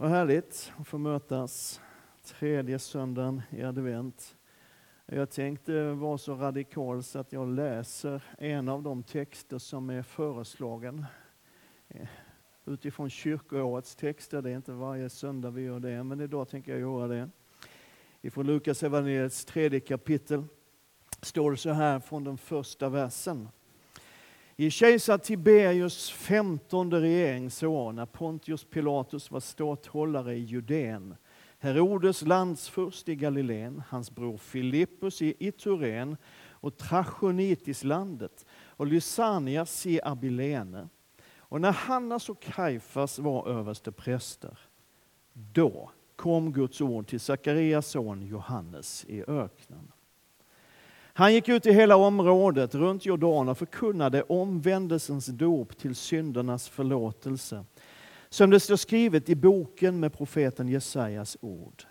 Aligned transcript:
Vad 0.00 0.10
härligt 0.10 0.72
att 0.76 0.88
få 0.88 0.98
mötas 0.98 1.80
tredje 2.24 2.78
söndagen 2.78 3.42
i 3.50 3.62
advent. 3.62 4.36
Jag 5.06 5.30
tänkte 5.30 5.92
vara 5.92 6.18
så 6.18 6.34
radikal 6.34 7.02
så 7.02 7.18
att 7.18 7.32
jag 7.32 7.48
läser 7.48 8.22
en 8.38 8.68
av 8.68 8.82
de 8.82 9.02
texter 9.02 9.58
som 9.58 9.90
är 9.90 10.02
föreslagen 10.02 11.04
eh, 11.88 12.08
utifrån 12.64 13.10
kyrkoårets 13.10 13.96
texter. 13.96 14.42
Det 14.42 14.50
är 14.50 14.56
inte 14.56 14.72
varje 14.72 15.10
söndag 15.10 15.50
vi 15.50 15.62
gör 15.62 15.80
det, 15.80 16.04
men 16.04 16.20
idag 16.20 16.48
tänker 16.48 16.72
jag 16.72 16.80
göra 16.80 17.08
det. 17.08 17.30
Ifrån 18.20 18.46
Lukas 18.46 18.82
evangeliets 18.82 19.44
tredje 19.44 19.80
kapitel 19.80 20.44
står 21.22 21.50
det 21.50 21.56
så 21.56 21.70
här 21.70 22.00
från 22.00 22.24
den 22.24 22.38
första 22.38 22.88
versen. 22.88 23.48
I 24.60 24.70
kejsar 24.70 25.18
Tiberius 25.18 26.10
femtonde 26.10 27.00
regeringsår, 27.00 27.92
när 27.92 28.06
Pontius 28.06 28.64
Pilatus 28.64 29.30
var 29.30 29.40
ståthållare 29.40 30.34
i 30.34 30.40
Judeen, 30.40 31.16
Herodes 31.58 32.22
landsfurst 32.22 33.08
i 33.08 33.14
Galileen, 33.14 33.82
hans 33.88 34.10
bror 34.10 34.36
Filippus 34.36 35.22
i 35.22 35.34
Ituren 35.38 36.16
och 36.50 36.76
Trachonitislandet 36.76 38.46
och 38.66 38.86
Lysanias 38.86 39.86
i 39.86 40.00
Abilene. 40.02 40.88
Och 41.38 41.60
när 41.60 41.72
Hannas 41.72 42.28
och 42.28 42.42
Kaifas 42.42 43.18
var 43.18 43.48
överste 43.48 43.92
präster, 43.92 44.58
då 45.32 45.90
kom 46.16 46.52
Guds 46.52 46.80
ord 46.80 47.06
till 47.06 47.20
Sakarias 47.20 47.86
son 47.86 48.22
Johannes 48.22 49.04
i 49.08 49.22
öknen. 49.22 49.92
Han 51.18 51.34
gick 51.34 51.48
ut 51.48 51.66
i 51.66 51.72
hela 51.72 51.96
området 51.96 52.74
runt 52.74 53.06
Jordan 53.06 53.48
och 53.48 53.58
förkunnade 53.58 54.22
omvändelsens 54.22 55.26
dop 55.26 55.78
till 55.78 55.94
syndernas 55.94 56.68
förlåtelse. 56.68 57.64
Som 58.28 58.50
det 58.50 58.60
står 58.60 58.76
skrivet 58.76 59.28
i 59.28 59.34
boken 59.34 60.00
med 60.00 60.12
profeten 60.12 60.68
Jesajas 60.68 61.36
ord. 61.40 61.82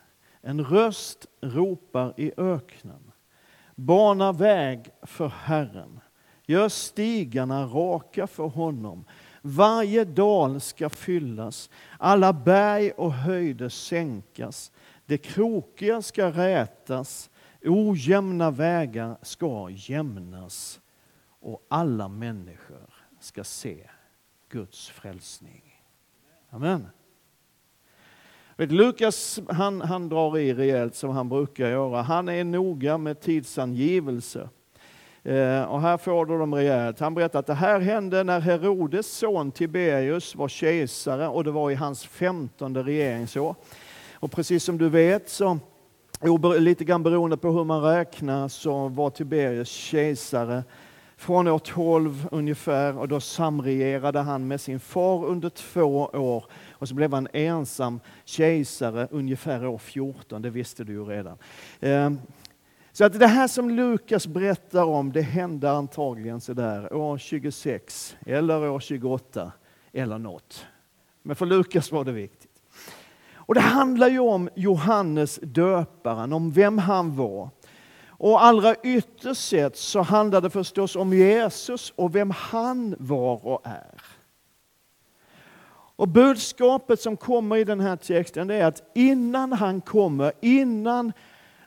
En 0.41 0.65
röst 0.65 1.25
ropar 1.41 2.13
i 2.17 2.31
öknen. 2.37 3.11
Bana 3.75 4.31
väg 4.31 4.89
för 5.01 5.27
Herren. 5.27 5.99
Gör 6.45 6.69
stigarna 6.69 7.65
raka 7.65 8.27
för 8.27 8.47
honom. 8.47 9.05
Varje 9.41 10.05
dal 10.05 10.61
ska 10.61 10.89
fyllas, 10.89 11.69
alla 11.97 12.33
berg 12.33 12.91
och 12.91 13.13
höjder 13.13 13.69
sänkas. 13.69 14.71
Det 15.05 15.17
krokiga 15.17 16.01
ska 16.01 16.31
rätas, 16.31 17.29
Ojämna 17.63 18.51
vägar 18.51 19.17
ska 19.21 19.69
jämnas 19.69 20.79
och 21.39 21.65
alla 21.69 22.07
människor 22.07 22.93
ska 23.19 23.43
se 23.43 23.89
Guds 24.49 24.89
frälsning. 24.89 25.63
Amen. 26.49 26.87
Vet, 28.57 28.71
Lukas 28.71 29.39
han, 29.49 29.81
han 29.81 30.09
drar 30.09 30.37
i 30.37 30.53
rejält 30.53 30.95
som 30.95 31.09
han 31.09 31.29
brukar 31.29 31.69
göra. 31.69 32.01
Han 32.01 32.29
är 32.29 32.43
noga 32.43 32.97
med 32.97 33.19
tidsangivelse. 33.19 34.49
Eh, 35.23 35.63
och 35.63 35.81
här 35.81 35.97
får 35.97 36.25
du 36.25 36.37
dem 36.37 36.55
rejält. 36.55 36.99
Han 36.99 37.13
berättar 37.13 37.39
att 37.39 37.47
det 37.47 37.53
här 37.53 37.79
hände 37.79 38.23
när 38.23 38.39
Herodes 38.39 39.17
son 39.17 39.51
Tiberius 39.51 40.35
var 40.35 40.47
kejsare 40.47 41.27
och 41.27 41.43
det 41.43 41.51
var 41.51 41.71
i 41.71 41.75
hans 41.75 42.05
femtonde 42.05 42.83
regeringsår. 42.83 43.55
Och 44.13 44.31
precis 44.31 44.63
som 44.63 44.77
du 44.77 44.89
vet 44.89 45.29
så 45.29 45.59
Lite 46.59 46.83
grann 46.83 47.03
beroende 47.03 47.37
på 47.37 47.51
hur 47.51 47.63
man 47.63 47.81
räknar 47.81 48.47
så 48.47 48.87
var 48.87 49.09
Tiberius 49.09 49.69
kejsare 49.69 50.63
från 51.17 51.47
år 51.47 51.59
12 51.59 52.27
ungefär 52.31 52.97
och 52.97 53.07
då 53.07 53.19
samregerade 53.19 54.19
han 54.19 54.47
med 54.47 54.61
sin 54.61 54.79
far 54.79 55.25
under 55.25 55.49
två 55.49 56.05
år 56.05 56.45
och 56.71 56.87
så 56.87 56.95
blev 56.95 57.13
han 57.13 57.27
ensam 57.33 57.99
kejsare 58.25 59.07
ungefär 59.11 59.65
år 59.65 59.77
14, 59.77 60.41
det 60.41 60.49
visste 60.49 60.83
du 60.83 60.93
ju 60.93 61.03
redan. 61.03 61.37
Ehm, 61.79 62.19
så 62.91 63.05
att 63.05 63.19
det 63.19 63.27
här 63.27 63.47
som 63.47 63.69
Lukas 63.69 64.27
berättar 64.27 64.83
om, 64.83 65.11
det 65.11 65.21
hände 65.21 65.71
antagligen 65.71 66.41
sådär 66.41 66.93
år 66.93 67.17
26 67.17 68.17
eller 68.25 68.69
år 68.69 68.79
28 68.79 69.51
eller 69.93 70.17
något. 70.17 70.65
Men 71.21 71.35
för 71.35 71.45
Lukas 71.45 71.91
var 71.91 72.05
det 72.05 72.11
viktigt. 72.11 72.46
Och 73.47 73.55
det 73.55 73.61
handlar 73.61 74.07
ju 74.07 74.19
om 74.19 74.49
Johannes 74.55 75.39
döparen, 75.41 76.33
om 76.33 76.51
vem 76.51 76.77
han 76.77 77.15
var. 77.15 77.49
Och 78.07 78.43
allra 78.43 78.75
ytterst 78.83 79.47
sett 79.49 79.77
så 79.77 80.01
handlar 80.01 80.41
det 80.41 80.49
förstås 80.49 80.95
om 80.95 81.13
Jesus 81.13 81.93
och 81.95 82.15
vem 82.15 82.31
han 82.31 82.95
var 82.99 83.45
och 83.45 83.61
är. 83.63 84.01
Och 85.95 86.07
budskapet 86.07 87.01
som 87.01 87.17
kommer 87.17 87.57
i 87.57 87.63
den 87.63 87.79
här 87.79 87.95
texten 87.95 88.49
är 88.49 88.65
att 88.65 88.91
innan 88.95 89.53
han 89.53 89.81
kommer, 89.81 90.31
innan 90.41 91.13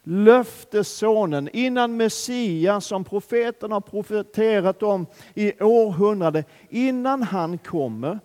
löftessonen, 0.03 1.49
innan 1.53 1.97
Messias 1.97 2.87
som 2.87 3.05
profeten 3.05 3.73
har 3.73 3.81
profeterat 3.81 4.83
om 4.83 5.07
i 5.35 5.63
århundraden, 5.63 6.45
innan 6.69 7.23
han 7.23 7.59
kommer 7.59 8.19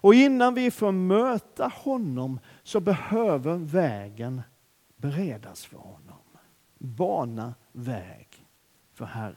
och 0.00 0.14
innan 0.14 0.54
vi 0.54 0.70
får 0.70 0.92
möta 0.92 1.72
honom 1.74 2.40
så 2.68 2.80
behöver 2.80 3.56
vägen 3.56 4.42
beredas 4.96 5.64
för 5.64 5.76
honom. 5.76 6.22
Bana 6.78 7.54
väg 7.72 8.28
för 8.94 9.04
Herren. 9.04 9.34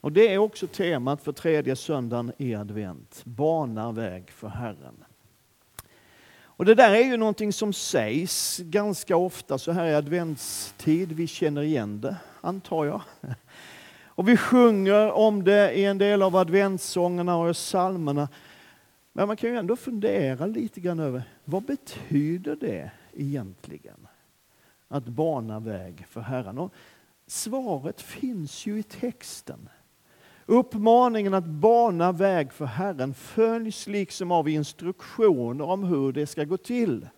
Och 0.00 0.12
Det 0.12 0.32
är 0.34 0.38
också 0.38 0.66
temat 0.66 1.22
för 1.22 1.32
tredje 1.32 1.76
söndagen 1.76 2.32
i 2.38 2.54
advent. 2.54 3.22
Bana 3.24 3.92
väg 3.92 4.30
för 4.30 4.48
Herren. 4.48 5.04
Och 6.42 6.64
Det 6.64 6.74
där 6.74 6.90
är 6.90 7.04
ju 7.04 7.16
någonting 7.16 7.52
som 7.52 7.72
sägs 7.72 8.58
ganska 8.58 9.16
ofta 9.16 9.58
så 9.58 9.72
här 9.72 9.86
i 9.86 9.94
adventstid. 9.94 11.12
Vi 11.12 11.26
känner 11.26 11.62
igen 11.62 12.00
det, 12.00 12.16
antar 12.40 12.84
jag. 12.84 13.02
Och 14.06 14.28
Vi 14.28 14.36
sjunger 14.36 15.12
om 15.12 15.44
det 15.44 15.72
i 15.72 15.84
en 15.84 15.98
del 15.98 16.22
av 16.22 16.36
adventssångerna 16.36 17.36
och 17.36 17.54
psalmerna. 17.54 18.28
Men 19.12 19.26
man 19.26 19.36
kan 19.36 19.50
ju 19.50 19.56
ändå 19.56 19.76
fundera 19.76 20.46
lite 20.46 20.80
grann 20.80 21.00
över 21.00 21.22
vad 21.44 21.62
betyder 21.62 22.56
det 22.56 22.90
egentligen? 23.12 24.06
Att 24.88 25.04
bana 25.04 25.60
väg 25.60 26.06
för 26.08 26.20
Herren. 26.20 26.58
Och 26.58 26.72
svaret 27.26 28.00
finns 28.00 28.66
ju 28.66 28.78
i 28.78 28.82
texten. 28.82 29.68
Uppmaningen 30.46 31.34
att 31.34 31.44
bana 31.44 32.12
väg 32.12 32.52
för 32.52 32.64
Herren 32.64 33.14
följs 33.14 33.86
liksom 33.86 34.32
av 34.32 34.48
instruktioner 34.48 35.64
om 35.64 35.84
hur 35.84 36.12
det 36.12 36.26
ska 36.26 36.44
gå 36.44 36.56
till. 36.56 37.08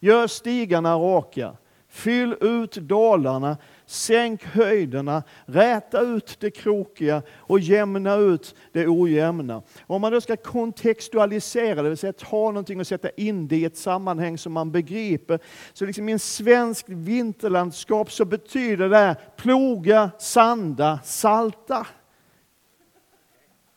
Gör 0.00 0.26
stigarna 0.26 0.94
raka, 0.94 1.56
fyll 1.90 2.36
ut 2.40 2.72
dalarna 2.72 3.56
Sänk 3.90 4.44
höjderna, 4.44 5.22
räta 5.44 6.00
ut 6.00 6.36
det 6.40 6.50
krokiga 6.50 7.22
och 7.36 7.60
jämna 7.60 8.14
ut 8.14 8.54
det 8.72 8.86
ojämna. 8.88 9.62
Om 9.86 10.00
man 10.00 10.12
då 10.12 10.20
ska 10.20 10.36
kontextualisera, 10.36 11.82
det 11.82 11.88
vill 11.88 11.98
säga 11.98 12.12
ta 12.12 12.36
någonting 12.36 12.80
och 12.80 12.86
sätta 12.86 13.10
in 13.10 13.48
det 13.48 13.56
i 13.56 13.64
ett 13.64 13.76
sammanhang 13.76 14.38
som 14.38 14.52
man 14.52 14.72
begriper, 14.72 15.38
så 15.72 15.86
liksom 15.86 16.08
i 16.08 16.12
en 16.12 16.18
svensk 16.18 16.84
vinterlandskap 16.88 18.12
så 18.12 18.24
betyder 18.24 18.88
det 18.88 18.96
här 18.96 19.16
ploga, 19.36 20.10
sanda, 20.18 21.00
salta. 21.04 21.86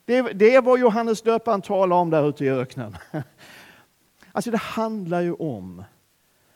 Det 0.05 0.21
det 0.21 0.55
är 0.55 0.61
vad 0.61 0.79
Johannes 0.79 1.21
döparen 1.21 1.61
talar 1.61 1.95
om 1.95 2.09
där 2.09 2.29
ute 2.29 2.45
i 2.45 2.49
öknen. 2.49 2.97
Alltså 4.35 4.51
det 4.51 4.57
handlar 4.57 5.21
ju 5.21 5.33
om 5.33 5.83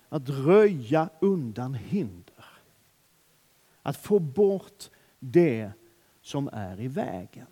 att 0.09 0.29
röja 0.29 1.09
undan 1.19 1.73
hinder. 1.73 2.45
Att 3.81 3.97
få 3.97 4.19
bort 4.19 4.89
det 5.19 5.71
som 6.21 6.49
är 6.53 6.81
i 6.81 6.87
vägen. 6.87 7.47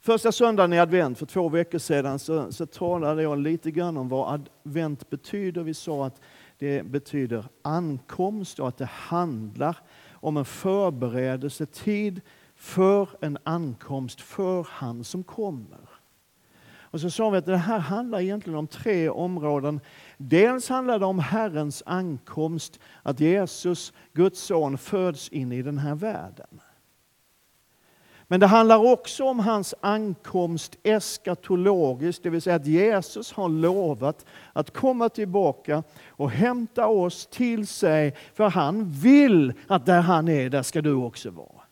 Första 0.00 0.32
söndagen 0.32 0.72
i 0.72 0.78
advent 0.78 1.18
för 1.18 1.26
två 1.26 1.48
veckor 1.48 1.78
sedan 1.78 2.18
så, 2.18 2.52
så 2.52 2.66
talade 2.66 3.22
jag 3.22 3.38
lite 3.38 3.70
grann 3.70 3.96
om 3.96 4.08
vad 4.08 4.34
advent 4.64 5.10
betyder. 5.10 5.62
Vi 5.62 5.74
sa 5.74 6.06
att 6.06 6.20
det 6.58 6.82
betyder 6.82 7.44
ankomst 7.62 8.58
och 8.58 8.68
att 8.68 8.78
det 8.78 8.88
handlar 8.90 9.76
om 10.12 10.36
en 10.36 10.44
förberedelsetid 10.44 12.20
för 12.54 13.08
en 13.20 13.38
ankomst 13.44 14.20
för 14.20 14.66
han 14.70 15.04
som 15.04 15.24
kommer. 15.24 15.93
Och 16.94 17.00
så 17.00 17.10
sa 17.10 17.30
vi 17.30 17.38
att 17.38 17.46
det 17.46 17.56
här 17.56 17.78
handlar 17.78 18.20
egentligen 18.20 18.58
om 18.58 18.66
tre 18.66 19.08
områden. 19.08 19.80
Dels 20.16 20.68
handlar 20.68 20.98
det 20.98 21.06
om 21.06 21.18
Herrens 21.18 21.82
ankomst, 21.86 22.80
att 23.02 23.20
Jesus, 23.20 23.92
Guds 24.12 24.40
son, 24.40 24.78
föds 24.78 25.28
in 25.28 25.52
i 25.52 25.62
den 25.62 25.78
här 25.78 25.94
världen. 25.94 26.60
Men 28.26 28.40
det 28.40 28.46
handlar 28.46 28.92
också 28.92 29.24
om 29.24 29.38
hans 29.38 29.74
ankomst 29.80 30.76
eskatologiskt, 30.82 32.22
det 32.22 32.30
vill 32.30 32.42
säga 32.42 32.56
att 32.56 32.66
Jesus 32.66 33.32
har 33.32 33.48
lovat 33.48 34.26
att 34.52 34.70
komma 34.70 35.08
tillbaka 35.08 35.82
och 36.08 36.30
hämta 36.30 36.86
oss 36.86 37.26
till 37.26 37.66
sig, 37.66 38.14
för 38.34 38.50
han 38.50 38.90
vill 38.90 39.52
att 39.66 39.86
där 39.86 40.00
han 40.00 40.28
är, 40.28 40.50
där 40.50 40.62
ska 40.62 40.82
du 40.82 40.94
också 40.94 41.30
vara. 41.30 41.62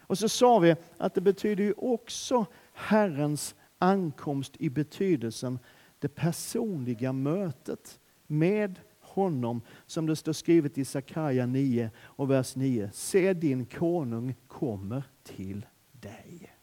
Och 0.00 0.18
så 0.18 0.28
sa 0.28 0.58
vi 0.58 0.76
att 0.98 1.14
det 1.14 1.20
betyder 1.20 1.64
ju 1.64 1.74
också 1.76 2.46
Herrens 2.74 3.54
ankomst 3.80 4.56
i 4.58 4.70
betydelsen 4.70 5.58
det 5.98 6.08
personliga 6.08 7.12
mötet 7.12 8.00
med 8.26 8.80
honom, 9.00 9.62
som 9.86 10.06
det 10.06 10.16
står 10.16 10.32
skrivet 10.32 10.78
i 10.78 10.84
Sakaja 10.84 11.46
9 11.46 11.90
och 11.98 12.30
vers 12.30 12.56
9. 12.56 12.90
Se 12.92 13.32
din 13.32 13.66
konung 13.66 14.34
kommer 14.48 15.02
till 15.22 15.66
dig. 15.92 16.56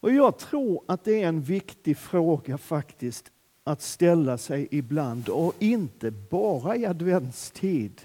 Och 0.00 0.12
jag 0.12 0.38
tror 0.38 0.84
att 0.86 1.04
det 1.04 1.22
är 1.22 1.28
en 1.28 1.42
viktig 1.42 1.96
fråga 1.96 2.58
faktiskt 2.58 3.32
att 3.64 3.82
ställa 3.82 4.38
sig 4.38 4.68
ibland 4.70 5.28
och 5.28 5.54
inte 5.58 6.10
bara 6.10 6.76
i 6.76 6.86
adventstid. 6.86 8.00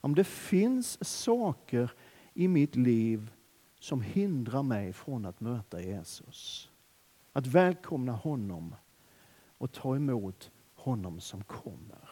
Om 0.00 0.14
det 0.14 0.24
finns 0.24 1.08
saker 1.08 1.90
i 2.34 2.48
mitt 2.48 2.76
liv 2.76 3.30
som 3.84 4.00
hindrar 4.00 4.62
mig 4.62 4.92
från 4.92 5.26
att 5.26 5.40
möta 5.40 5.82
Jesus. 5.82 6.70
Att 7.32 7.46
välkomna 7.46 8.12
honom 8.12 8.74
och 9.58 9.72
ta 9.72 9.96
emot 9.96 10.50
honom 10.74 11.20
som 11.20 11.44
kommer. 11.44 12.08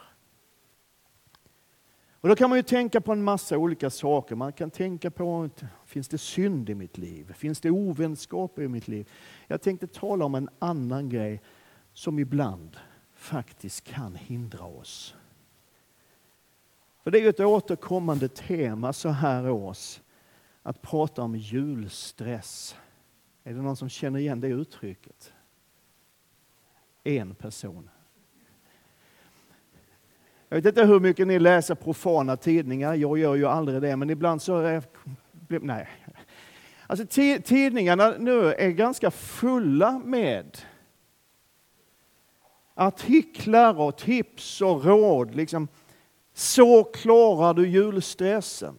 Och 2.11 2.29
då 2.29 2.37
kan 2.37 2.51
man 2.51 2.59
ju 2.59 2.63
tänka 2.63 3.01
på 3.01 3.13
en 3.13 3.23
massa 3.23 3.59
olika 3.59 3.91
saker. 3.91 4.35
Man 4.35 4.53
kan 4.53 4.71
tänka 4.71 5.11
på, 5.11 5.51
finns 5.87 6.09
det 6.09 6.19
synd 6.19 6.71
i 6.71 6.75
mitt 6.75 6.99
liv? 6.99 7.33
Finns 7.33 7.61
det 7.61 7.71
ovänskap 7.71 8.59
i 8.59 8.69
mitt 8.69 8.89
liv? 8.89 9.11
Jag 9.47 9.63
tänkte 9.63 9.87
tala 9.87 10.25
om 10.25 10.35
en 10.35 10.49
annan 10.59 11.09
grej 11.09 11.43
som 11.93 12.19
ibland 12.19 12.77
faktiskt 13.15 13.85
kan 13.85 14.15
hindra 14.15 14.65
oss. 14.65 15.15
För 17.03 17.11
det 17.11 17.19
är 17.19 17.23
ju 17.23 17.29
ett 17.29 17.41
återkommande 17.41 18.29
tema 18.29 18.93
så 18.93 19.09
här 19.09 19.51
års 19.51 20.01
att 20.63 20.83
prata 20.83 21.23
om 21.23 21.37
julstress. 21.37 22.77
Är 23.45 23.55
det 23.55 23.63
någon 23.63 23.77
som 23.77 23.89
känner 23.89 24.19
igen 24.19 24.41
det 24.41 24.49
uttrycket? 24.49 25.33
En 27.05 27.35
person. 27.35 27.91
Jag 30.49 30.57
vet 30.57 30.67
inte 30.67 30.85
hur 30.85 31.01
mycket 31.01 31.27
ni 31.27 31.39
läser 31.39 31.75
profana 31.75 32.37
tidningar, 32.37 32.95
jag 32.95 33.19
gör 33.19 33.35
ju 33.35 33.47
aldrig 33.47 33.83
det, 33.83 33.97
men 33.97 34.11
ibland 34.11 34.43
så... 34.43 34.59
Är, 34.59 34.83
nej. 35.49 35.89
Alltså 36.87 37.07
tidningarna 37.43 38.15
nu 38.19 38.53
är 38.53 38.71
ganska 38.71 39.11
fulla 39.11 39.99
med 40.05 40.59
artiklar 42.75 43.81
och 43.81 43.99
tips 43.99 44.61
och 44.61 44.85
råd. 44.85 45.35
Liksom, 45.35 45.69
så 46.35 46.85
klarar 46.85 47.55
du 47.55 47.69
julstressen. 47.69 48.79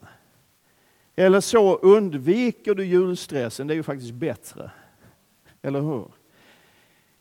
Eller 1.16 1.42
så 1.42 1.76
undviker 1.76 2.76
du 2.76 2.86
julstressen. 2.86 3.68
Det 3.68 3.74
är 3.74 3.76
ju 3.76 3.84
faktiskt 3.84 4.14
bättre. 4.14 4.72
Eller 5.62 5.82
hur? 5.82 6.08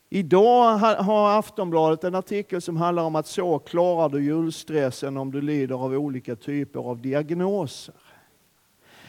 Idag 0.09 0.77
har 0.79 1.39
Aftonbladet 1.39 2.05
en 2.05 2.15
artikel 2.15 2.63
som 2.63 2.77
handlar 2.77 3.03
om 3.03 3.17
att 3.17 3.27
så 3.27 3.59
klarar 3.59 4.09
du 4.09 4.25
julstressen 4.25 5.17
om 5.17 5.31
du 5.31 5.41
lider 5.41 5.75
av 5.75 5.93
olika 5.93 6.37
typer 6.37 6.81
av 6.81 7.03
diagnoser. 7.03 7.95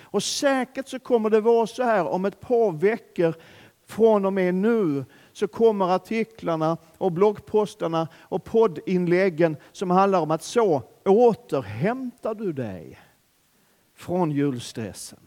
Och 0.02 0.24
säkert 0.24 0.88
så 0.88 1.00
kommer 1.00 1.30
det 1.30 1.42
vara 1.42 1.68
så 1.68 1.84
här 1.84 2.08
om 2.08 2.26
ett 2.26 2.40
par 2.40 2.72
veckor 2.72 3.34
från 3.86 4.26
och 4.26 4.34
med 4.34 4.56
nu 4.56 5.06
så 5.34 5.48
kommer 5.48 5.96
artiklarna 5.96 6.78
och 6.98 7.12
bloggpostarna 7.12 8.08
och 8.16 8.44
poddinläggen 8.44 9.58
som 9.72 9.92
handlar 9.92 10.22
om 10.22 10.32
att 10.32 10.44
så 10.44 10.84
återhämtar 11.06 12.34
du 12.36 12.54
dig 12.54 13.00
från 13.94 14.32
julstressen. 14.32 15.20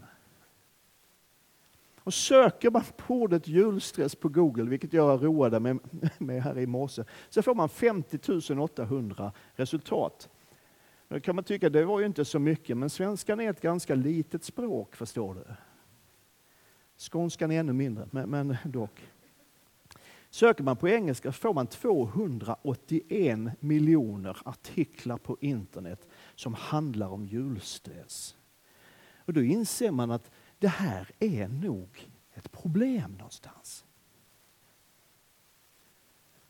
Och 2.06 2.14
söker 2.14 2.70
man 2.70 2.82
på 2.96 3.14
ordet 3.14 3.48
julstress 3.48 4.14
på 4.14 4.28
Google, 4.28 4.64
vilket 4.64 4.92
jag 4.92 5.24
roade 5.24 5.60
mig 5.60 5.78
med 6.18 6.42
här 6.42 6.58
i 6.58 6.66
morse, 6.66 7.04
så 7.28 7.42
får 7.42 7.54
man 7.54 7.68
50 7.68 8.58
800 8.58 9.32
resultat. 9.54 10.28
Då 11.08 11.20
kan 11.20 11.34
man 11.34 11.44
tycka 11.44 11.70
det 11.70 11.84
var 11.84 12.00
ju 12.00 12.06
inte 12.06 12.24
så 12.24 12.38
mycket, 12.38 12.76
men 12.76 12.90
svenskan 12.90 13.40
är 13.40 13.50
ett 13.50 13.60
ganska 13.60 13.94
litet 13.94 14.44
språk, 14.44 14.96
förstår 14.96 15.34
du. 15.34 15.44
Skånskan 16.96 17.50
är 17.50 17.60
ännu 17.60 17.72
mindre, 17.72 18.08
men, 18.10 18.30
men 18.30 18.56
dock. 18.64 19.02
Söker 20.30 20.64
man 20.64 20.76
på 20.76 20.88
engelska 20.88 21.32
får 21.32 21.54
man 21.54 21.66
281 21.66 23.38
miljoner 23.60 24.36
artiklar 24.44 25.16
på 25.16 25.36
internet 25.40 26.08
som 26.34 26.54
handlar 26.54 27.08
om 27.08 27.26
julstress. 27.26 28.36
Och 29.26 29.32
då 29.32 29.42
inser 29.42 29.90
man 29.90 30.10
att 30.10 30.30
det 30.58 30.68
här 30.68 31.10
är 31.18 31.48
nog 31.48 32.08
ett 32.34 32.52
problem 32.52 33.12
någonstans. 33.18 33.84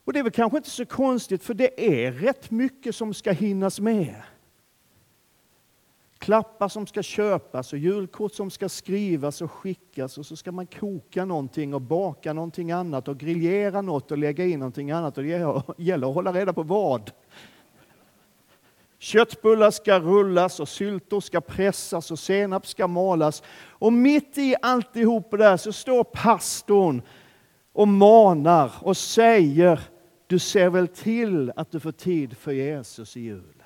Och 0.05 0.13
det 0.13 0.19
är 0.19 0.23
väl 0.23 0.33
kanske 0.33 0.57
inte 0.57 0.71
så 0.71 0.87
konstigt 0.87 1.43
för 1.43 1.55
det 1.55 2.05
är 2.05 2.13
rätt 2.13 2.51
mycket 2.51 2.95
som 2.95 3.15
ska 3.15 3.33
hinnas 3.33 3.81
med. 3.81 4.23
Klappar 6.19 6.69
som 6.69 6.87
ska 6.87 7.03
köpas 7.03 7.73
och 7.73 7.79
julkort 7.79 8.35
som 8.35 8.51
ska 8.51 8.69
skrivas 8.69 9.43
och 9.43 9.53
skickas 9.53 10.19
och 10.19 10.27
så 10.27 10.37
ska 10.37 10.53
man 10.53 10.67
koka 10.67 11.25
någonting 11.25 11.75
och 11.75 11.83
baka 11.83 12.33
någonting 12.33 12.73
annat 12.73 13.09
och 13.09 13.19
griljera 13.19 13.83
något 13.83 14.11
och 14.11 14.19
lägga 14.19 14.47
in 14.47 14.59
någonting 14.59 14.91
annat 14.91 15.19
och 15.19 15.25
det 15.25 15.29
gäller 15.79 16.09
att 16.09 16.15
hålla 16.15 16.33
reda 16.33 16.53
på 16.53 16.63
vad. 16.63 17.11
Köttbullar 18.99 19.71
ska 19.71 20.01
rullas 20.01 20.61
och 20.61 20.69
syltor 20.69 21.21
ska 21.21 21.41
pressas 21.41 22.11
och 22.11 22.19
senap 22.19 22.67
ska 22.67 22.87
malas. 22.87 23.43
Och 23.69 23.93
mitt 23.93 24.39
i 24.39 24.57
alltihop 24.63 25.31
det 25.31 25.37
där 25.37 25.57
så 25.57 25.73
står 25.73 26.05
pastorn 26.05 27.03
och 27.73 27.89
manar 27.89 28.73
och 28.81 28.97
säger 28.97 29.81
du 30.27 30.39
ser 30.39 30.71
väl 30.71 30.89
till 30.89 31.53
att 31.57 31.71
du 31.71 31.81
får 31.81 31.93
tid 31.93 32.37
för 32.37 32.53
Jesus 32.53 33.17
i 33.17 33.21
jul. 33.21 33.63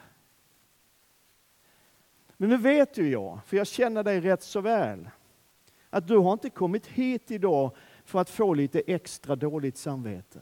Men 2.36 2.48
nu 2.48 2.56
vet 2.56 2.98
ju 2.98 3.10
jag, 3.10 3.40
för 3.46 3.56
jag 3.56 3.66
känner 3.66 4.02
dig 4.02 4.20
rätt 4.20 4.42
så 4.42 4.60
väl, 4.60 5.10
att 5.90 6.08
du 6.08 6.16
har 6.16 6.32
inte 6.32 6.50
kommit 6.50 6.86
hit 6.86 7.30
idag 7.30 7.76
för 8.04 8.18
att 8.18 8.30
få 8.30 8.54
lite 8.54 8.80
extra 8.80 9.36
dåligt 9.36 9.76
samvete. 9.76 10.40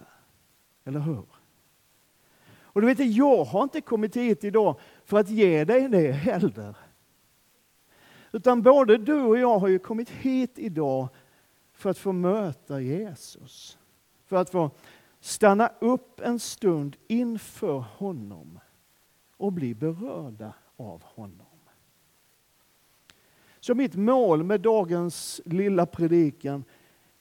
Eller 0.85 1.01
hur? 1.01 1.27
Och 2.73 2.81
du 2.81 2.87
vet, 2.87 3.17
jag 3.17 3.45
har 3.45 3.63
inte 3.63 3.81
kommit 3.81 4.17
hit 4.17 4.45
idag 4.45 4.79
för 5.05 5.19
att 5.19 5.29
ge 5.29 5.65
dig 5.65 5.89
det 5.89 6.13
heller. 6.13 6.77
Utan 8.33 8.63
både 8.63 8.97
du 8.99 9.23
och 9.23 9.39
jag 9.39 9.59
har 9.59 9.69
ju 9.69 9.79
kommit 9.79 10.11
hit 10.11 10.59
idag 10.59 11.09
för 11.73 11.91
att 11.91 11.99
få 11.99 12.13
möta 12.13 12.81
Jesus. 12.81 13.79
För 14.27 14.37
att 14.37 14.51
få 14.51 14.71
stanna 15.21 15.71
upp 15.79 16.21
en 16.21 16.39
stund 16.39 16.97
inför 17.07 17.79
honom 17.79 18.61
och 19.37 19.53
bli 19.53 19.75
berörda 19.75 20.53
av 20.77 21.03
honom. 21.03 21.47
Så 23.61 23.75
mitt 23.75 23.95
mål 23.95 24.45
med 24.45 24.61
dagens 24.61 25.41
lilla 25.45 25.87
predikan 25.87 26.65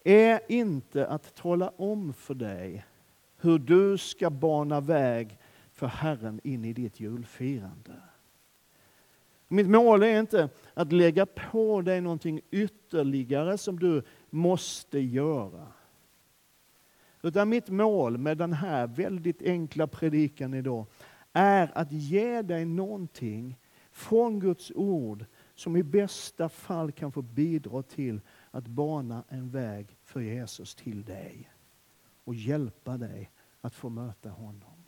är 0.03 0.39
inte 0.47 1.07
att 1.07 1.35
tala 1.35 1.69
om 1.77 2.13
för 2.13 2.33
dig 2.33 2.85
hur 3.37 3.59
du 3.59 3.97
ska 3.97 4.29
bana 4.29 4.81
väg 4.81 5.37
för 5.73 5.87
Herren 5.87 6.39
in 6.43 6.65
i 6.65 6.73
ditt 6.73 6.99
julfirande. 6.99 7.93
Mitt 9.47 9.69
mål 9.69 10.03
är 10.03 10.19
inte 10.19 10.49
att 10.73 10.91
lägga 10.91 11.25
på 11.25 11.81
dig 11.81 12.01
någonting 12.01 12.41
ytterligare 12.51 13.57
som 13.57 13.79
du 13.79 14.03
måste 14.29 14.99
göra. 14.99 15.67
Utan 17.21 17.49
mitt 17.49 17.69
mål 17.69 18.17
med 18.17 18.37
den 18.37 18.53
här 18.53 18.87
väldigt 18.87 19.41
enkla 19.41 19.87
predikan 19.87 20.53
idag 20.53 20.85
är 21.33 21.71
att 21.77 21.91
ge 21.91 22.41
dig 22.41 22.65
någonting 22.65 23.57
från 23.91 24.39
Guds 24.39 24.71
ord 24.75 25.25
som 25.55 25.75
i 25.75 25.83
bästa 25.83 26.49
fall 26.49 26.91
kan 26.91 27.11
få 27.11 27.21
bidra 27.21 27.83
till 27.83 28.21
att 28.51 28.67
bana 28.67 29.23
en 29.29 29.49
väg 29.49 29.97
för 30.03 30.21
Jesus 30.21 30.75
till 30.75 31.03
dig 31.03 31.49
och 32.27 32.35
hjälpa 32.35 32.97
dig 32.97 33.31
att 33.61 33.75
få 33.75 33.89
möta 33.89 34.29
honom. 34.29 34.85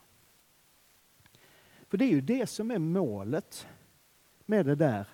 För 1.87 1.97
det 1.97 2.05
är 2.05 2.09
ju 2.09 2.21
det 2.21 2.47
som 2.47 2.71
är 2.71 2.79
målet 2.79 3.67
med 4.45 4.65
det 4.65 4.75
där 4.75 5.07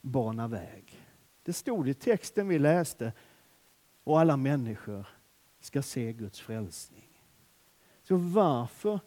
bana 0.00 0.48
väg. 0.48 1.06
Det 1.42 1.52
stod 1.52 1.88
i 1.88 1.94
texten 1.94 2.48
vi 2.48 2.58
läste 2.58 3.12
och 4.04 4.20
alla 4.20 4.36
människor 4.36 5.06
ska 5.60 5.82
se 5.82 6.12
Guds 6.12 6.40
frälsning. 6.40 7.22
Så 8.02 8.16
varför 8.16 9.00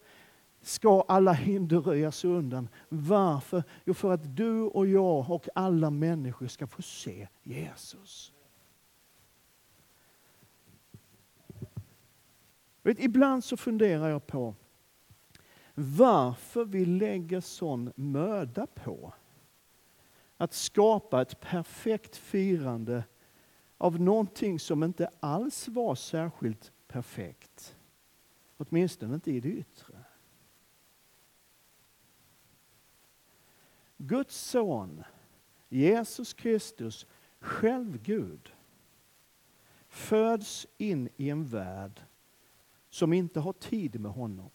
ska 0.62 1.01
alla 1.08 1.34
hinder 1.34 1.80
röjas 1.80 2.25
undan. 2.25 2.70
Varför? 2.89 3.63
Jo, 3.86 3.94
för 3.94 4.12
att 4.12 4.36
du 4.36 4.62
och 4.62 4.88
jag 4.88 5.32
och 5.32 5.48
alla 5.56 5.89
människor 5.89 6.48
ska 6.48 6.68
få 6.68 6.82
se 6.82 7.27
Jesus. 7.44 8.33
Vet, 12.84 13.00
ibland 13.00 13.44
så 13.44 13.58
funderar 13.58 14.10
jag 14.10 14.28
på 14.28 14.56
varför 15.75 16.66
vi 16.66 16.86
lägger 16.86 17.42
sån 17.42 17.92
möda 17.96 18.68
på 18.68 19.13
att 20.38 20.54
skapa 20.54 21.22
ett 21.22 21.40
perfekt 21.40 22.16
firande 22.16 23.04
av 23.78 24.02
någonting 24.02 24.60
som 24.60 24.84
inte 24.84 25.10
alls 25.20 25.68
var 25.68 25.96
särskilt 25.96 26.72
perfekt. 26.88 27.78
Åtminstone 28.58 29.16
inte 29.16 29.32
i 29.32 29.40
det 29.40 29.50
yttre. 29.50 30.04
Guds 33.98 34.38
son, 34.38 35.04
Jesus 35.70 36.34
Kristus, 36.34 37.06
själv 37.40 38.02
Gud, 38.04 38.54
föds 39.88 40.68
in 40.78 41.10
i 41.18 41.30
en 41.30 41.46
värld 41.46 42.02
som 42.94 43.14
inte 43.14 43.40
har 43.40 43.54
tid 43.54 44.00
med 44.00 44.12
honom. 44.12 44.50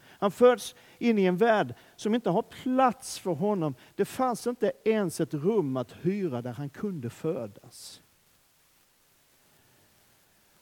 Han 0.00 0.30
föds 0.30 0.74
in 0.98 1.18
i 1.18 1.24
en 1.24 1.36
värld 1.36 1.74
som 1.96 2.14
inte 2.14 2.30
har 2.30 2.42
plats 2.42 3.18
för 3.18 3.30
honom. 3.30 3.74
Det 3.94 4.04
fanns 4.04 4.46
inte 4.46 4.72
ens 4.84 5.20
ett 5.20 5.34
rum 5.34 5.76
att 5.76 5.92
hyra 5.92 6.42
där 6.42 6.52
han 6.52 6.70
kunde 6.70 7.10
födas. 7.10 8.02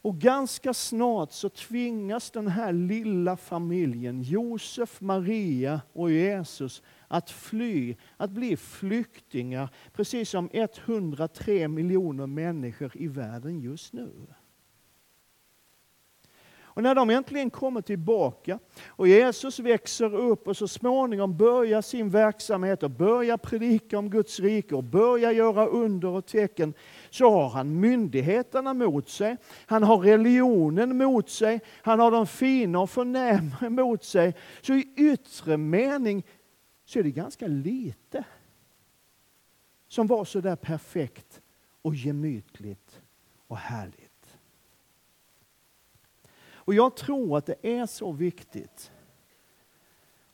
Och 0.03 0.19
ganska 0.19 0.75
snart 0.75 1.33
så 1.33 1.49
tvingas 1.49 2.31
den 2.31 2.49
här 2.49 2.73
lilla 2.73 3.37
familjen, 3.37 4.23
Josef, 4.23 5.01
Maria 5.01 5.81
och 5.93 6.11
Jesus, 6.11 6.83
att 7.09 7.31
fly, 7.31 7.97
att 8.17 8.31
bli 8.31 8.57
flyktingar, 8.57 9.69
precis 9.93 10.31
som 10.31 10.51
103 10.53 11.69
miljoner 11.69 12.27
människor 12.27 12.93
i 12.95 13.09
världen 13.09 13.61
just 13.61 13.93
nu. 13.93 14.27
Och 16.73 16.83
när 16.83 16.95
de 16.95 17.11
äntligen 17.11 17.51
kommer 17.51 17.81
tillbaka 17.81 18.59
och 18.87 19.09
Jesus 19.09 19.59
växer 19.59 20.15
upp 20.15 20.49
och 20.49 20.57
så 20.57 20.69
småningom 20.69 21.37
börjar 21.37 21.83
sin 21.83 22.11
verksamhet 22.11 22.83
och 22.83 22.91
börjar 22.91 23.37
predika 23.37 23.99
om 23.99 24.11
Guds 24.11 24.41
rike 24.41 24.75
och 24.75 24.85
börjar 24.85 25.33
göra 25.33 25.67
under 25.67 26.09
och 26.09 26.27
tecken, 26.27 26.75
så 27.11 27.31
har 27.31 27.49
han 27.49 27.81
myndigheterna 27.81 28.75
mot 28.75 29.09
sig. 29.09 29.37
Han 29.67 29.83
har 29.83 29.99
religionen 29.99 30.99
mot 30.99 31.31
sig. 31.31 31.61
Han 31.83 32.01
har 32.01 32.11
de 32.11 32.27
fina 32.27 32.81
och 32.81 32.91
förnäma 32.91 33.71
mot 33.71 34.05
sig. 34.05 34.35
Så 34.61 34.75
i 34.75 34.89
yttre 34.97 35.57
mening 35.57 36.27
så 36.85 36.99
är 36.99 37.03
det 37.03 37.11
ganska 37.11 37.47
lite 37.47 38.25
som 39.89 40.07
var 40.07 40.25
så 40.25 40.41
där 40.41 40.57
perfekt 40.57 41.41
och 41.83 41.95
gemytligt 41.95 43.01
och 43.47 43.57
härligt. 43.57 44.10
Och 46.71 46.75
jag 46.75 46.97
tror 46.97 47.39
att 47.39 47.47
det 47.47 47.55
är 47.63 47.87
så 47.87 48.13
viktigt. 48.13 48.93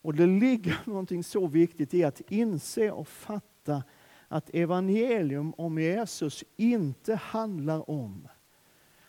Och 0.02 0.14
det 0.14 0.26
ligger 0.26 0.78
någonting 0.84 1.24
så 1.24 1.46
viktigt 1.46 1.94
i 1.94 2.04
att 2.04 2.20
inse 2.28 2.90
och 2.90 3.08
fatta 3.08 3.82
att 4.28 4.54
evangelium 4.54 5.54
om 5.56 5.78
Jesus 5.78 6.44
inte 6.56 7.14
handlar 7.14 7.90
om 7.90 8.28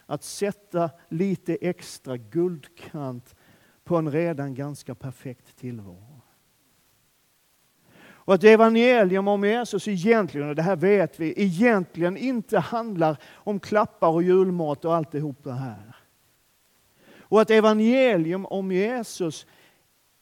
att 0.05 0.24
sätta 0.24 0.89
lite 1.10 1.55
extra 1.62 2.17
guldkant 2.17 3.36
på 3.84 3.96
en 3.96 4.12
redan 4.12 4.55
ganska 4.55 4.96
perfekt 4.96 5.57
tillvaro. 5.57 6.22
Och 8.00 8.34
att 8.34 8.43
evangelium 8.43 9.27
om 9.27 9.43
Jesus 9.43 9.88
egentligen, 9.88 10.50
och 10.50 10.55
det 10.55 10.62
här 10.62 10.75
vet 10.75 11.19
vi, 11.19 11.34
egentligen 11.38 12.17
inte 12.17 12.60
handlar 12.60 13.17
om 13.34 13.60
klappar 13.60 14.10
och 14.10 14.24
julmat 14.24 14.86
och 14.86 14.96
alltihop 14.96 15.43
det 15.43 15.53
här. 15.53 15.98
Och 17.29 17.41
att 17.41 17.50
evangelium 17.50 18.46
om 18.46 18.72
Jesus 18.72 19.46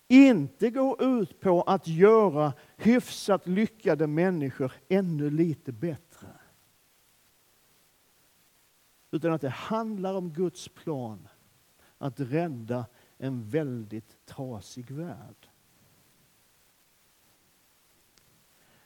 inte 0.07 0.69
går 0.69 1.03
ut 1.03 1.39
på 1.39 1.61
att 1.61 1.87
göra 1.87 2.53
hyfsat 2.77 3.47
lyckade 3.47 4.07
människor 4.07 4.71
ännu 4.89 5.29
lite 5.29 5.71
bättre. 5.71 6.27
Utan 9.11 9.33
att 9.33 9.41
det 9.41 9.49
handlar 9.49 10.13
om 10.13 10.33
Guds 10.33 10.67
plan 10.67 11.27
att 11.97 12.19
rädda 12.19 12.85
en 13.17 13.49
väldigt 13.49 14.25
trasig 14.25 14.91
värld. 14.91 15.49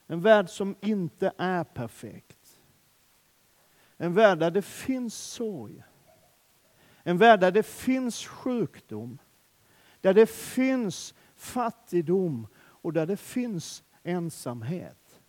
En 0.07 0.21
värld 0.21 0.49
som 0.49 0.75
inte 0.81 1.31
är 1.37 1.63
perfekt. 1.63 2.59
En 3.97 4.13
värld 4.13 4.39
där 4.39 4.51
det 4.51 4.61
finns 4.61 5.15
sorg. 5.15 5.83
En 7.03 7.17
värld 7.17 7.39
där 7.39 7.51
det 7.51 7.63
finns 7.63 8.25
sjukdom, 8.25 9.17
där 10.01 10.13
det 10.13 10.29
finns 10.29 11.13
fattigdom 11.35 12.47
och 12.57 12.93
där 12.93 13.05
det 13.05 13.17
finns 13.17 13.83
ensamhet. 14.03 15.21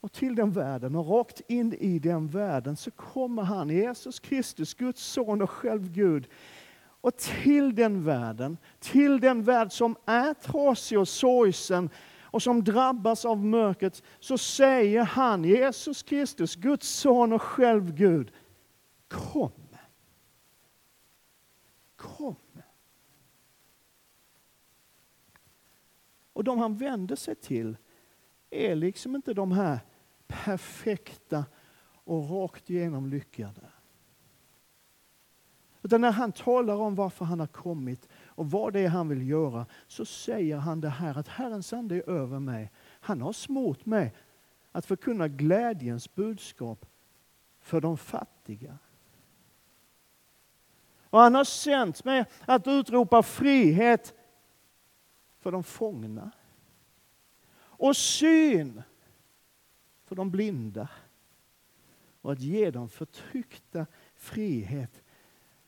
Och 0.00 0.12
till 0.12 0.34
den 0.34 0.52
världen 0.52 0.96
och 0.96 1.08
rakt 1.08 1.40
in 1.48 1.72
i 1.72 1.98
den 1.98 2.28
världen 2.28 2.76
så 2.76 2.90
kommer 2.90 3.42
han, 3.42 3.70
Jesus 3.70 4.20
Kristus, 4.20 4.74
Guds 4.74 5.02
son 5.02 5.42
och 5.42 5.50
själv 5.50 5.92
Gud. 5.92 6.28
Och 7.00 7.16
till 7.16 7.74
den 7.74 8.04
världen, 8.04 8.56
till 8.80 9.20
den 9.20 9.42
värld 9.42 9.72
som 9.72 9.96
är 10.06 10.34
trasig 10.34 10.98
och 10.98 11.08
sorgsen 11.08 11.90
och 12.20 12.42
som 12.42 12.64
drabbas 12.64 13.24
av 13.24 13.44
mörkret, 13.44 14.02
så 14.20 14.38
säger 14.38 15.04
han, 15.04 15.44
Jesus 15.44 16.02
Kristus, 16.02 16.56
Guds 16.56 16.88
son 16.88 17.32
och 17.32 17.42
själv 17.42 17.94
Gud, 17.94 18.32
Kom. 19.14 19.52
Kom. 21.96 22.36
Och 26.32 26.44
de 26.44 26.58
han 26.58 26.76
vänder 26.76 27.16
sig 27.16 27.34
till 27.34 27.76
är 28.50 28.74
liksom 28.74 29.16
inte 29.16 29.34
de 29.34 29.52
här 29.52 29.80
perfekta 30.26 31.44
och 32.04 32.30
rakt 32.30 32.70
igenom 32.70 33.08
lyckade. 33.08 33.60
Utan 35.82 36.00
när 36.00 36.12
han 36.12 36.32
talar 36.32 36.74
om 36.74 36.94
varför 36.94 37.24
han 37.24 37.40
har 37.40 37.46
kommit 37.46 38.08
och 38.26 38.50
vad 38.50 38.72
det 38.72 38.80
är 38.80 38.88
han 38.88 39.08
vill 39.08 39.28
göra 39.28 39.66
så 39.86 40.04
säger 40.04 40.56
han 40.56 40.80
det 40.80 40.88
här 40.88 41.18
att 41.18 41.28
Herrens 41.28 41.72
ande 41.72 41.96
är 41.96 42.10
över 42.10 42.38
mig. 42.38 42.72
Han 43.00 43.20
har 43.20 43.32
smort 43.32 43.86
mig 43.86 44.14
att 44.72 44.86
förkunna 44.86 45.28
glädjens 45.28 46.14
budskap 46.14 46.86
för 47.60 47.80
de 47.80 47.98
fattiga. 47.98 48.78
Och 51.14 51.20
han 51.20 51.34
har 51.34 51.44
sänt 51.44 52.04
mig 52.04 52.24
att 52.46 52.66
utropa 52.66 53.22
frihet 53.22 54.14
för 55.38 55.52
de 55.52 55.64
fångna. 55.64 56.30
Och 57.56 57.96
syn 57.96 58.82
för 60.04 60.16
de 60.16 60.30
blinda. 60.30 60.88
Och 62.20 62.32
att 62.32 62.40
ge 62.40 62.70
de 62.70 62.88
förtryckta 62.88 63.86
frihet 64.14 65.02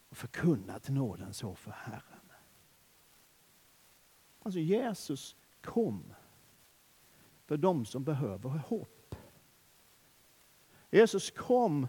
och 0.08 0.16
förkunna 0.16 0.74
att 0.74 0.88
nåden 0.88 1.34
så 1.34 1.54
för 1.54 1.70
Herren. 1.70 2.30
Alltså 4.42 4.60
Jesus 4.60 5.36
kom 5.60 6.14
för 7.44 7.56
de 7.56 7.84
som 7.84 8.04
behöver 8.04 8.50
hopp. 8.50 9.14
Jesus 10.90 11.30
kom 11.30 11.88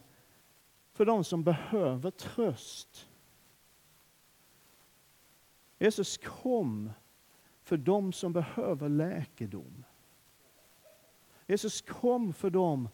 för 0.92 1.06
de 1.06 1.24
som 1.24 1.44
behöver 1.44 2.12
tröst. 2.12 3.08
Jesus 5.78 6.18
kom 6.18 6.92
för 7.62 7.78
dem 7.78 8.14
som 8.14 8.34
behöver 8.34 8.90
läkedom. 8.90 9.84
Jesus 11.48 11.82
kom 11.82 12.34
för 12.34 12.50
dem 12.50 12.90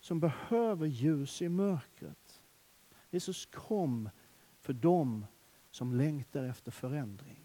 som 0.00 0.20
behöver 0.20 0.86
ljus 0.86 1.42
i 1.42 1.48
mörkret. 1.48 2.42
Jesus 3.10 3.46
kom 3.46 4.10
för 4.60 4.72
dem 4.72 5.26
som 5.70 5.94
längtar 5.94 6.44
efter 6.44 6.70
förändring. 6.70 7.44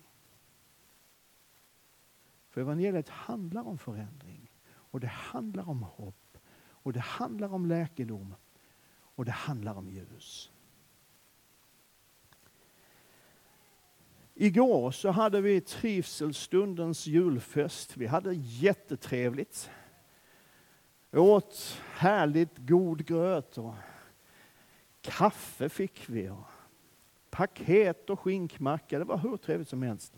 För 2.50 2.62
evangeliet 2.62 3.10
handlar 3.10 3.68
om 3.68 3.78
förändring 3.78 4.52
och 4.66 5.00
det 5.00 5.08
handlar 5.08 5.70
om 5.70 5.84
hopp 5.84 6.38
och 6.56 6.94
det 6.94 7.00
handlar 7.00 7.54
om 7.54 7.66
läkedom 7.66 8.36
och 8.94 9.26
det 9.26 9.32
handlar 9.32 9.76
om 9.76 9.90
ljus. 9.90 10.53
Igår 14.36 14.92
så 14.92 15.10
hade 15.10 15.42
vi 15.42 15.62
trivselstundens 15.62 17.08
julfest. 17.08 17.98
Vi 17.98 18.06
hade 18.06 18.34
jättetrevligt. 18.34 19.70
Vi 21.12 21.20
åt 21.20 21.82
härligt 21.94 22.58
god 22.58 23.06
gröt 23.06 23.58
och 23.58 23.74
kaffe 25.02 25.70
fick 25.70 26.10
vi. 26.10 26.30
Och 26.30 26.46
paket 27.30 28.10
och 28.10 28.20
skinkmacka. 28.20 29.00
Det 29.00 29.06
var 29.06 29.18
hur 29.18 29.38
trevligt 29.38 29.70
som 29.70 29.84
helst. 29.84 30.14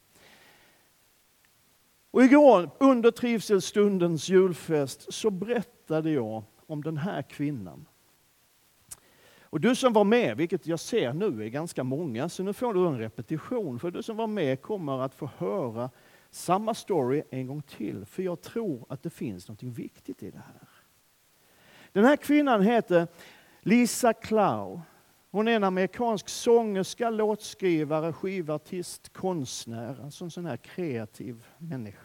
Och 2.12 2.24
igår 2.24 2.70
under 2.80 3.12
trivselstundens 3.12 4.30
julfest 4.30 5.14
så 5.14 5.30
berättade 5.30 6.12
jag 6.12 6.44
om 6.68 6.84
den 6.84 6.98
här 6.98 7.22
kvinnan 7.22 7.86
och 9.50 9.62
du 9.62 9.76
som 9.76 9.94
var 9.94 10.04
med, 10.04 10.38
vilket 10.38 10.68
jag 10.68 10.80
ser 10.80 11.14
nu 11.14 11.44
är 11.44 11.50
ganska 11.50 11.84
många, 11.84 12.30
så 12.30 12.44
nu 12.44 12.54
får 12.54 12.74
du 12.74 12.88
en 12.88 12.98
repetition. 12.98 13.80
För 13.80 13.92
du 13.92 14.04
som 14.04 14.18
var 14.18 14.28
med 14.28 14.62
kommer 14.62 15.02
att 15.02 15.16
få 15.16 15.30
höra 15.38 15.90
samma 16.32 16.74
story 16.74 17.24
en 17.30 17.48
gång 17.48 17.62
till. 17.62 18.06
För 18.06 18.24
jag 18.24 18.42
tror 18.42 18.86
att 18.90 19.04
det 19.04 19.10
finns 19.10 19.50
något 19.50 19.64
viktigt 19.64 20.24
i 20.24 20.32
det 20.32 20.38
här. 20.38 20.68
Den 21.92 22.06
här 22.06 22.16
kvinnan 22.16 22.62
heter 22.62 23.08
Lisa 23.62 24.14
Clow. 24.14 24.82
Hon 25.32 25.48
är 25.48 25.56
en 25.56 25.64
amerikansk 25.64 26.30
sångerska, 26.30 27.10
låtskrivare, 27.10 28.14
skivartist, 28.14 29.14
konstnär. 29.14 30.00
Alltså 30.04 30.24
en 30.24 30.32
sån 30.32 30.46
här 30.46 30.58
kreativ 30.58 31.46
människa. 31.58 32.05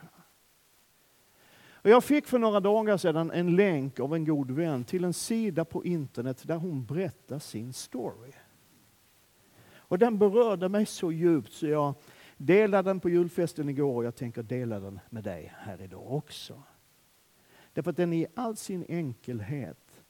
Och 1.82 1.90
jag 1.90 2.04
fick 2.04 2.26
för 2.26 2.38
några 2.38 2.60
dagar 2.60 2.96
sedan 2.96 3.30
en 3.30 3.56
länk 3.56 4.00
av 4.00 4.14
en 4.14 4.24
god 4.24 4.50
vän 4.50 4.84
till 4.84 5.04
en 5.04 5.12
sida 5.12 5.64
på 5.64 5.84
internet 5.84 6.42
där 6.46 6.56
hon 6.56 6.84
berättar 6.84 7.38
sin 7.38 7.72
story. 7.72 8.32
Och 9.74 9.98
den 9.98 10.18
berörde 10.18 10.68
mig 10.68 10.86
så 10.86 11.12
djupt 11.12 11.52
så 11.52 11.66
jag 11.66 11.94
delade 12.36 12.90
den 12.90 13.00
på 13.00 13.08
julfesten 13.08 13.68
igår 13.68 13.96
och 13.96 14.04
jag 14.04 14.16
tänker 14.16 14.42
dela 14.42 14.80
den 14.80 15.00
med 15.10 15.24
dig 15.24 15.52
här 15.56 15.82
idag 15.82 16.12
också. 16.12 16.62
Därför 17.72 17.90
att 17.90 17.96
den 17.96 18.12
i 18.12 18.26
all 18.34 18.56
sin 18.56 18.84
enkelhet 18.88 20.02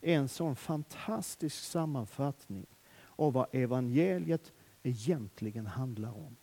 är 0.00 0.16
en 0.16 0.28
sån 0.28 0.56
fantastisk 0.56 1.64
sammanfattning 1.64 2.66
av 3.06 3.32
vad 3.32 3.46
evangeliet 3.52 4.52
egentligen 4.82 5.66
handlar 5.66 6.10
om. 6.10 6.36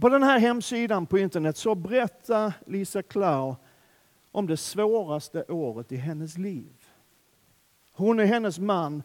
På 0.00 0.08
den 0.08 0.22
här 0.22 0.38
hemsidan 0.38 1.06
på 1.06 1.18
internet 1.18 1.56
så 1.56 1.74
berättar 1.74 2.52
Lisa 2.66 3.02
Klau 3.02 3.56
om 4.32 4.46
det 4.46 4.56
svåraste 4.56 5.44
året 5.44 5.92
i 5.92 5.96
hennes 5.96 6.38
liv. 6.38 6.72
Hon 7.92 8.20
och 8.20 8.26
hennes 8.26 8.58
man 8.58 9.02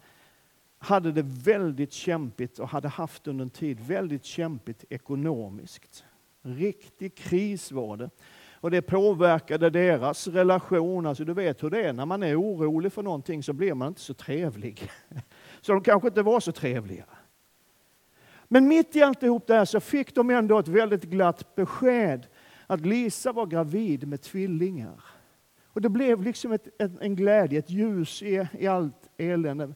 hade 0.77 1.11
det 1.11 1.21
väldigt 1.25 1.93
kämpigt 1.93 2.59
och 2.59 2.69
hade 2.69 2.87
haft 2.87 3.27
under 3.27 3.43
en 3.43 3.49
tid 3.49 3.79
väldigt 3.79 4.25
kämpigt 4.25 4.85
ekonomiskt. 4.89 6.05
Riktig 6.41 7.15
kris 7.15 7.71
var 7.71 7.97
det. 7.97 8.09
Och 8.51 8.71
det 8.71 8.81
påverkade 8.81 9.69
deras 9.69 10.27
relation. 10.27 11.05
Alltså 11.05 11.25
du 11.25 11.33
vet 11.33 11.63
hur 11.63 11.69
det 11.69 11.83
är, 11.83 11.93
när 11.93 12.05
man 12.05 12.23
är 12.23 12.41
orolig 12.41 12.93
för 12.93 13.03
någonting 13.03 13.43
så 13.43 13.53
blir 13.53 13.73
man 13.73 13.87
inte 13.87 14.01
så 14.01 14.13
trevlig. 14.13 14.91
Så 15.61 15.71
de 15.71 15.83
kanske 15.83 16.07
inte 16.07 16.21
var 16.21 16.39
så 16.39 16.51
trevliga. 16.51 17.05
Men 18.55 18.67
mitt 18.67 18.95
i 18.95 19.01
alltihop 19.01 19.47
det 19.47 19.53
här 19.53 19.65
så 19.65 19.79
fick 19.79 20.15
de 20.15 20.29
ändå 20.29 20.59
ett 20.59 20.67
väldigt 20.67 21.03
glatt 21.03 21.55
besked 21.55 22.27
att 22.67 22.85
Lisa 22.85 23.31
var 23.31 23.45
gravid 23.45 24.07
med 24.07 24.21
tvillingar. 24.21 25.03
Och 25.65 25.81
det 25.81 25.89
blev 25.89 26.21
liksom 26.21 26.51
ett, 26.51 26.67
en 26.79 27.15
glädje, 27.15 27.59
ett 27.59 27.69
ljus 27.69 28.23
i, 28.23 28.47
i 28.59 28.67
allt 28.67 29.09
elände. 29.17 29.73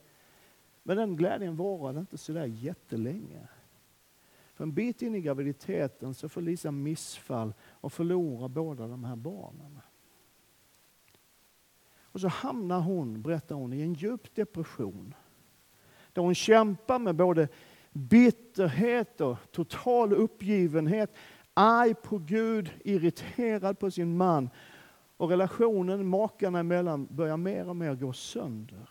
Men 0.84 0.98
den 0.98 1.16
glädjen 1.16 1.56
varade 1.56 2.00
inte 2.00 2.18
så 2.18 2.32
där 2.32 2.46
jättelänge. 2.46 3.48
För 4.54 4.64
en 4.64 4.74
bit 4.74 5.02
in 5.02 5.16
i 5.16 5.22
graviditeten 5.22 6.14
så 6.14 6.30
får 6.30 6.42
Lisa 6.42 6.72
missfall 6.72 7.54
och 7.62 7.94
förlorar 7.94 8.48
båda 8.48 8.88
de 8.88 9.04
här 9.04 9.16
barnen. 9.16 9.80
Och 12.04 12.22
så 12.22 12.28
hamnar 12.28 12.80
hon, 12.80 13.22
berättar 13.22 13.56
hon, 13.56 13.74
i 13.74 13.82
en 13.82 13.94
djup 13.94 14.36
depression. 14.36 15.14
Där 16.14 16.22
hon 16.22 16.36
kämpar 16.36 17.00
med 17.00 17.16
både 17.16 17.48
bitterhet 17.92 19.22
och 19.22 19.38
total 19.52 20.14
uppgivenhet, 20.14 21.16
arg 21.54 21.94
på 21.94 22.18
Gud, 22.18 22.72
irriterad 22.84 23.80
på 23.80 23.92
sin 23.92 24.18
man. 24.18 24.50
Och 25.18 25.30
relationen 25.30 26.08
makarna 26.08 26.60
emellan 26.60 27.08
börjar 27.12 27.38
mer 27.38 27.70
och 27.70 27.76
mer 27.76 27.96
gå 27.96 28.14
sönder. 28.14 28.90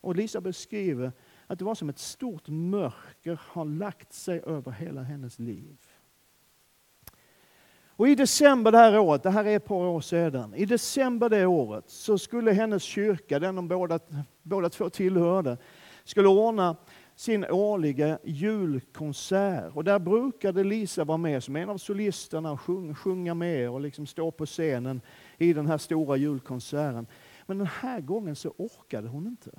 Och 0.00 0.16
Lisa 0.16 0.40
beskriver 0.40 1.12
att 1.46 1.58
det 1.58 1.64
var 1.64 1.74
som 1.74 1.88
ett 1.88 1.98
stort 1.98 2.48
mörker 2.48 3.40
har 3.42 3.64
lagt 3.64 4.12
sig 4.12 4.40
över 4.46 4.72
hela 4.72 5.02
hennes 5.02 5.38
liv. 5.38 5.76
Och 7.96 8.08
i 8.08 8.14
december 8.14 8.72
det 8.72 8.78
här 8.78 8.98
året, 8.98 9.22
det 9.22 9.30
här 9.30 9.44
är 9.44 9.56
ett 9.56 9.64
par 9.64 9.86
år 9.86 10.00
sedan, 10.00 10.54
i 10.54 10.64
december 10.64 11.28
det 11.28 11.46
året 11.46 11.84
så 11.86 12.18
skulle 12.18 12.52
hennes 12.52 12.82
kyrka, 12.82 13.38
den 13.38 13.56
de 13.56 13.68
båda, 13.68 13.98
båda 14.42 14.68
två 14.68 14.90
tillhörde, 14.90 15.58
skulle 16.04 16.28
ordna 16.28 16.76
sin 17.14 17.44
årliga 17.44 18.18
julkonsert. 18.24 19.76
Och 19.76 19.84
där 19.84 19.98
brukade 19.98 20.64
Lisa 20.64 21.04
vara 21.04 21.18
med 21.18 21.44
som 21.44 21.56
en 21.56 21.70
av 21.70 21.78
solisterna 21.78 22.52
och 22.52 22.60
sjunga, 22.60 22.94
sjunga 22.94 23.34
med 23.34 23.70
och 23.70 23.80
liksom 23.80 24.06
stå 24.06 24.30
på 24.30 24.46
scenen 24.46 25.00
i 25.38 25.52
den 25.52 25.66
här 25.66 25.78
stora 25.78 26.16
julkonserten. 26.16 27.06
Men 27.46 27.58
den 27.58 27.66
här 27.66 28.00
gången 28.00 28.36
så 28.36 28.54
orkade 28.56 29.08
hon 29.08 29.26
inte. 29.26 29.50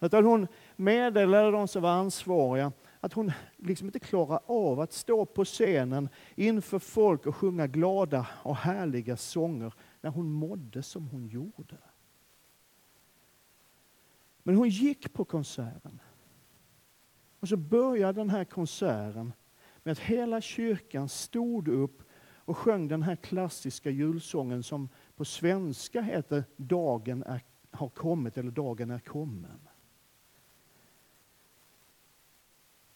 Utan 0.00 0.24
hon 0.24 0.46
meddelade 0.76 1.50
de 1.50 1.68
som 1.68 1.82
var 1.82 1.90
ansvariga 1.90 2.72
att 3.00 3.12
hon 3.12 3.32
liksom 3.56 3.88
inte 3.88 3.98
klarar 3.98 4.40
av 4.46 4.80
att 4.80 4.92
stå 4.92 5.24
på 5.24 5.44
scenen 5.44 6.08
inför 6.34 6.78
folk 6.78 7.26
och 7.26 7.36
sjunga 7.36 7.66
glada 7.66 8.26
och 8.42 8.56
härliga 8.56 9.16
sånger 9.16 9.74
när 10.00 10.10
hon 10.10 10.32
mådde 10.32 10.82
som 10.82 11.08
hon 11.08 11.26
gjorde. 11.26 11.76
Men 14.44 14.56
hon 14.56 14.68
gick 14.68 15.12
på 15.12 15.24
konserten. 15.24 16.00
Och 17.40 17.48
så 17.48 17.56
började 17.56 18.20
den 18.20 18.30
här 18.30 18.44
konserten 18.44 19.32
med 19.82 19.92
att 19.92 19.98
hela 19.98 20.40
kyrkan 20.40 21.08
stod 21.08 21.68
upp 21.68 22.02
och 22.20 22.56
sjöng 22.56 22.88
den 22.88 23.02
här 23.02 23.16
klassiska 23.16 23.90
julsången 23.90 24.62
som 24.62 24.88
på 25.16 25.24
svenska 25.24 26.02
heter 26.02 26.44
Dagen 26.56 27.22
är, 27.22 27.40
har 27.70 27.88
kommit 27.88 28.38
eller 28.38 28.50
Dagen 28.50 28.90
är 28.90 28.98
kommen. 28.98 29.68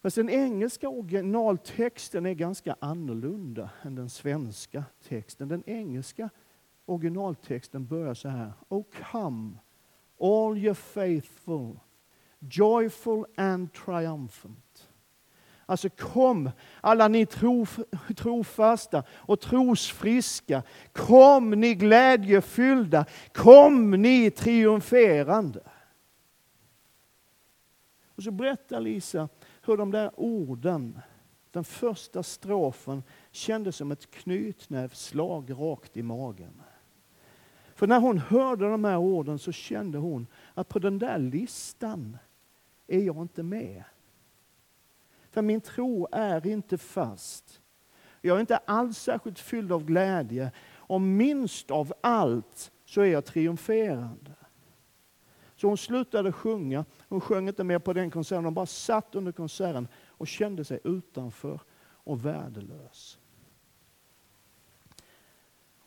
Fast 0.00 0.16
den 0.16 0.30
engelska 0.30 0.88
originaltexten 0.88 2.26
är 2.26 2.34
ganska 2.34 2.76
annorlunda 2.80 3.70
än 3.82 3.94
den 3.94 4.11
svenska 4.11 4.84
texten. 5.08 5.48
Den 5.48 5.62
engelska 5.66 6.30
originaltexten 6.87 7.87
börjar 7.87 8.14
så 8.14 8.28
här. 8.28 8.52
Oh 8.68 8.84
come, 9.12 9.50
all 10.20 10.59
you 10.59 10.74
faithful, 10.74 11.81
joyful 12.40 13.26
and 13.37 13.72
triumphant. 13.72 14.88
Alltså 15.66 15.88
kom, 15.88 16.50
alla 16.81 17.09
ni 17.09 17.26
trof, 17.26 17.78
trofasta 18.16 19.04
och 19.11 19.40
trosfriska. 19.40 20.62
Kom 20.92 21.50
ni 21.50 21.74
glädjefyllda. 21.74 23.04
Kom 23.33 23.90
ni 23.90 24.31
triumferande. 24.31 25.61
Och 28.07 28.22
så 28.22 28.31
berättar 28.31 28.81
Lisa 28.81 29.28
hur 29.62 29.76
de 29.76 29.90
där 29.90 30.11
orden, 30.16 31.00
den 31.50 31.64
första 31.64 32.22
strofen, 32.22 33.02
kändes 33.31 33.76
som 33.76 33.92
ett 33.92 34.11
knytnävsslag 34.11 35.52
rakt 35.52 35.96
i 35.96 36.02
magen. 36.02 36.62
För 37.78 37.86
när 37.86 38.00
hon 38.00 38.18
hörde 38.18 38.70
de 38.70 38.84
här 38.84 38.96
orden 38.96 39.38
så 39.38 39.52
kände 39.52 39.98
hon 39.98 40.26
att 40.54 40.68
på 40.68 40.78
den 40.78 40.98
där 40.98 41.18
listan 41.18 42.18
är 42.86 43.00
jag 43.00 43.16
inte 43.16 43.42
med. 43.42 43.84
För 45.30 45.42
min 45.42 45.60
tro 45.60 46.08
är 46.12 46.46
inte 46.46 46.78
fast. 46.78 47.60
Jag 48.20 48.36
är 48.36 48.40
inte 48.40 48.56
alls 48.56 48.98
särskilt 48.98 49.38
fylld 49.38 49.72
av 49.72 49.84
glädje. 49.84 50.52
Och 50.74 51.00
minst 51.00 51.70
av 51.70 51.92
allt 52.00 52.72
så 52.84 53.00
är 53.00 53.06
jag 53.06 53.24
triumferande. 53.24 54.34
Så 55.56 55.68
hon 55.68 55.78
slutade 55.78 56.32
sjunga. 56.32 56.84
Hon 57.08 57.20
sjöng 57.20 57.48
inte 57.48 57.64
mer 57.64 57.78
på 57.78 57.92
den 57.92 58.10
konserten. 58.10 58.44
Hon 58.44 58.54
bara 58.54 58.66
satt 58.66 59.14
under 59.14 59.32
konserten 59.32 59.88
och 60.06 60.28
kände 60.28 60.64
sig 60.64 60.80
utanför 60.84 61.60
och 61.80 62.24
värdelös. 62.26 63.18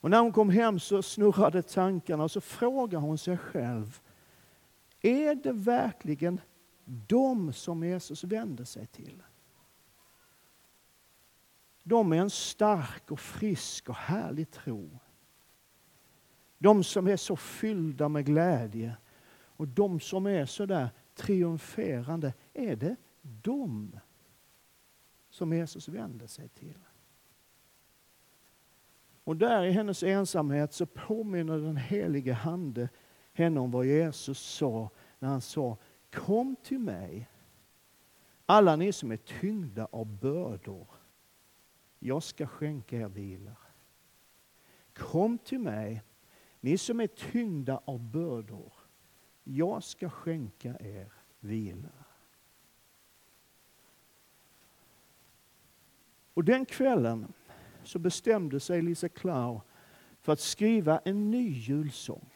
Och 0.02 0.10
när 0.10 0.20
hon 0.20 0.32
kom 0.32 0.50
hem 0.50 0.80
så 0.80 1.02
snurrade 1.02 1.62
tankarna 1.62 2.24
och 2.24 2.32
så 2.32 2.42
frågade 2.42 3.06
hon 3.06 3.18
sig 3.18 3.38
själv. 3.38 4.00
Är 5.02 5.36
det 5.36 5.52
verkligen 5.52 6.42
de 6.86 7.54
som 7.54 7.84
Jesus 7.84 8.24
vänder 8.24 8.66
sig 8.66 8.88
till? 8.88 9.24
De 11.84 12.10
med 12.10 12.22
en 12.22 12.30
stark 12.30 13.12
och 13.12 13.20
frisk 13.20 13.90
och 13.90 13.96
härlig 13.96 14.52
tro. 14.52 15.00
De 16.58 16.84
som 16.84 17.08
är 17.08 17.18
så 17.18 17.36
fyllda 17.36 18.10
med 18.10 18.26
glädje 18.26 18.98
och 19.44 19.68
de 19.68 20.00
som 20.00 20.28
är 20.28 20.46
så 20.46 20.66
där 20.66 20.90
triumferande, 21.16 22.34
är 22.54 22.76
det 22.76 22.96
de 23.22 24.00
som 25.30 25.54
Jesus 25.54 25.88
vänder 25.88 26.28
sig 26.28 26.50
till? 26.50 26.80
Och 29.24 29.38
där 29.38 29.64
i 29.64 29.72
hennes 29.72 30.04
ensamhet 30.04 30.74
så 30.74 30.86
påminner 30.86 31.58
den 31.58 31.78
helige 31.78 32.38
Ande 32.44 32.90
henne 33.34 33.60
om 33.60 33.72
vad 33.72 33.86
Jesus 33.86 34.40
sa 34.40 34.90
när 35.20 35.30
han 35.30 35.42
sa 35.42 35.78
Kom 36.12 36.56
till 36.64 36.80
mig, 36.80 37.30
alla 38.46 38.76
ni 38.76 38.92
som 38.92 39.12
är 39.12 39.18
tyngda 39.18 39.88
av 39.92 40.06
bördor. 40.06 40.88
Jag 42.00 42.24
ska 42.24 42.48
skänka 42.48 42.98
er 42.98 43.08
vila. 43.08 43.56
Kom 44.94 45.38
till 45.38 45.60
mig, 45.60 46.04
ni 46.60 46.78
som 46.78 47.00
är 47.00 47.08
tyngda 47.08 47.82
av 47.86 48.00
bördor. 48.00 48.74
Jag 49.44 49.84
ska 49.84 50.10
skänka 50.10 50.78
er 50.80 51.14
vila. 51.40 51.90
Och 56.34 56.44
den 56.44 56.66
kvällen 56.66 57.34
så 57.92 58.00
bestämde 58.00 58.60
sig 58.60 58.82
Lisa 58.82 59.10
Klau 59.10 59.62
för 60.22 60.34
att 60.34 60.40
skriva 60.40 61.00
en 61.00 61.32
ny 61.32 61.50
julsång. 61.50 62.30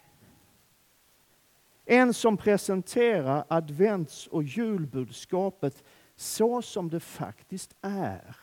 En 1.86 2.14
som 2.14 2.38
presenterar 2.38 3.46
advents 3.48 4.28
och 4.28 4.44
julbudskapet 4.44 5.84
så 6.16 6.62
som 6.62 6.90
det 6.90 7.00
faktiskt 7.00 7.76
är. 7.82 8.36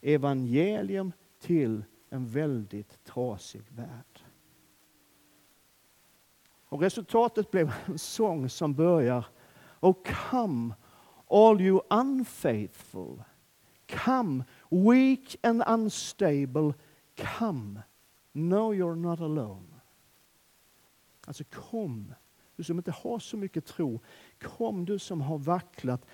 Evangelium 0.00 1.12
till 1.40 1.84
en 2.10 2.28
väldigt 2.28 3.04
trasig 3.04 3.62
värld. 3.68 4.20
Och 6.68 6.80
resultatet 6.80 7.50
blev 7.50 7.72
en 7.86 7.98
sång 7.98 8.48
som 8.48 8.74
börjar 8.74 9.24
Oh 9.80 9.96
come 10.30 10.74
all 11.30 11.60
you 11.60 11.80
unfaithful. 11.90 13.22
Come 14.04 14.44
weak 14.70 15.36
and 15.42 15.62
unstable. 15.66 16.74
Come. 17.16 17.82
No 18.32 18.74
you're 18.74 18.96
not 18.96 19.20
alone. 19.20 19.80
Alltså 21.26 21.44
kom, 21.44 22.14
du 22.56 22.64
som 22.64 22.78
inte 22.78 22.90
har 22.90 23.18
så 23.18 23.36
mycket 23.36 23.66
tro. 23.66 24.00
Kom 24.40 24.84
du 24.84 24.98
som 24.98 25.20
har 25.20 25.38
vacklat 25.38 26.06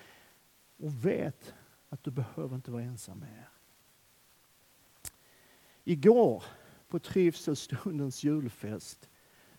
och 0.77 1.05
vet 1.05 1.53
att 1.89 2.03
du 2.03 2.11
behöver 2.11 2.55
inte 2.55 2.71
vara 2.71 2.83
ensam 2.83 3.19
mer. 3.19 3.49
Igår 5.83 6.43
på 6.87 6.99
trivselstundens 6.99 8.23
julfest 8.23 9.09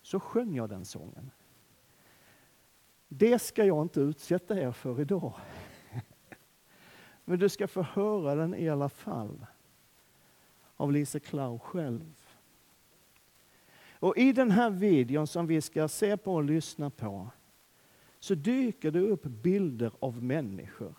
så 0.02 0.20
sjöng 0.20 0.54
jag 0.54 0.68
den 0.68 0.85
sången. 0.85 1.30
Det 3.09 3.38
ska 3.38 3.64
jag 3.64 3.82
inte 3.82 4.00
utsätta 4.00 4.61
er 4.61 4.72
för 4.72 5.00
idag. 5.00 5.35
Men 7.28 7.38
du 7.38 7.48
ska 7.48 7.68
få 7.68 7.82
höra 7.82 8.34
den 8.34 8.54
i 8.54 8.68
alla 8.68 8.88
fall 8.88 9.46
av 10.76 10.92
Lise 10.92 11.20
Klau 11.20 11.58
själv. 11.58 12.14
Och 13.92 14.16
I 14.16 14.32
den 14.32 14.50
här 14.50 14.70
videon 14.70 15.26
som 15.26 15.46
vi 15.46 15.60
ska 15.60 15.88
se 15.88 16.16
på 16.16 16.34
och 16.34 16.44
lyssna 16.44 16.90
på 16.90 17.30
så 18.20 18.34
dyker 18.34 18.90
det 18.90 19.00
upp 19.00 19.22
bilder 19.22 19.92
av 19.98 20.22
människor. 20.22 20.94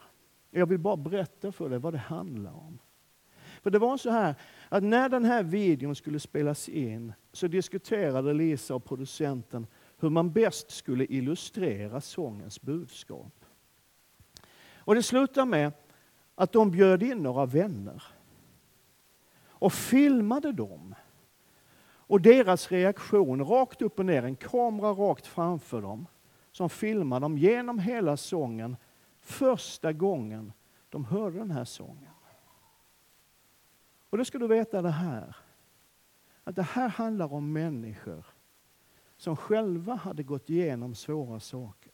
Jag 0.51 0.65
vill 0.65 0.79
bara 0.79 0.97
berätta 0.97 1.51
för 1.51 1.69
dig 1.69 1.79
vad 1.79 1.93
det 1.93 1.97
handlar 1.97 2.51
om. 2.51 2.79
För 3.61 3.69
det 3.69 3.79
var 3.79 3.97
så 3.97 4.09
här 4.09 4.35
att 4.69 4.83
när 4.83 5.09
den 5.09 5.25
här 5.25 5.43
videon 5.43 5.95
skulle 5.95 6.19
spelas 6.19 6.69
in 6.69 7.13
så 7.31 7.47
diskuterade 7.47 8.33
Lisa 8.33 8.75
och 8.75 8.85
producenten 8.85 9.67
hur 9.99 10.09
man 10.09 10.31
bäst 10.31 10.71
skulle 10.71 11.05
illustrera 11.05 12.01
sångens 12.01 12.61
budskap. 12.61 13.45
Och 14.75 14.95
det 14.95 15.03
slutar 15.03 15.45
med 15.45 15.71
att 16.39 16.51
de 16.51 16.71
bjöd 16.71 17.03
in 17.03 17.23
några 17.23 17.45
vänner 17.45 18.03
och 19.47 19.73
filmade 19.73 20.51
dem. 20.51 20.95
Och 21.87 22.21
deras 22.21 22.71
reaktion 22.71 23.45
rakt 23.45 23.81
upp 23.81 23.99
och 23.99 24.05
ner, 24.05 24.23
en 24.23 24.35
kamera 24.35 24.89
rakt 24.91 25.27
framför 25.27 25.81
dem, 25.81 26.07
som 26.51 26.69
filmade 26.69 27.23
dem 27.23 27.37
genom 27.37 27.79
hela 27.79 28.17
sången 28.17 28.77
första 29.19 29.93
gången 29.93 30.53
de 30.89 31.05
hörde 31.05 31.37
den 31.37 31.51
här 31.51 31.65
sången. 31.65 32.13
Och 34.09 34.17
då 34.17 34.25
ska 34.25 34.37
du 34.37 34.47
veta 34.47 34.81
det 34.81 34.89
här, 34.89 35.35
att 36.43 36.55
det 36.55 36.63
här 36.63 36.89
handlar 36.89 37.33
om 37.33 37.53
människor 37.53 38.25
som 39.17 39.35
själva 39.35 39.95
hade 39.95 40.23
gått 40.23 40.49
igenom 40.49 40.95
svåra 40.95 41.39
saker. 41.39 41.91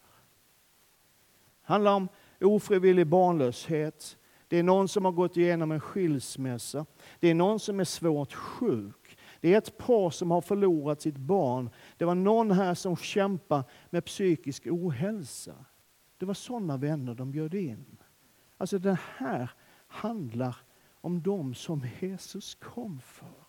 Det 1.61 1.73
handlar 1.73 1.95
om 1.95 2.07
ofrivillig 2.41 3.07
barnlöshet. 3.07 4.17
Det 4.53 4.59
är 4.59 4.63
någon 4.63 4.87
som 4.87 5.05
har 5.05 5.11
gått 5.11 5.37
igenom 5.37 5.71
en 5.71 5.79
skilsmässa. 5.79 6.85
Det 7.19 7.27
är 7.27 7.35
någon 7.35 7.59
som 7.59 7.79
är 7.79 7.83
svårt 7.83 8.33
sjuk. 8.33 9.17
Det 9.41 9.53
är 9.53 9.57
ett 9.57 9.77
par 9.77 10.09
som 10.09 10.31
har 10.31 10.41
förlorat 10.41 11.01
sitt 11.01 11.17
barn. 11.17 11.69
Det 11.97 12.05
var 12.05 12.15
någon 12.15 12.51
här 12.51 12.73
som 12.73 12.95
kämpar 12.95 13.63
med 13.89 14.05
psykisk 14.05 14.67
ohälsa. 14.67 15.65
Det 16.17 16.25
var 16.25 16.33
sådana 16.33 16.77
vänner 16.77 17.15
de 17.15 17.31
bjöd 17.31 17.53
in. 17.53 17.97
Alltså 18.57 18.79
det 18.79 18.99
här 19.17 19.51
handlar 19.87 20.57
om 21.01 21.21
dem 21.21 21.53
som 21.53 21.87
Jesus 21.99 22.55
kom 22.55 22.99
för. 22.99 23.45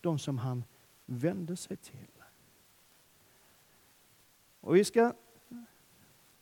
De 0.00 0.18
som 0.18 0.38
han 0.38 0.64
vände 1.06 1.56
sig 1.56 1.76
till. 1.76 2.22
Och 4.60 4.76
vi 4.76 4.84
ska 4.84 5.12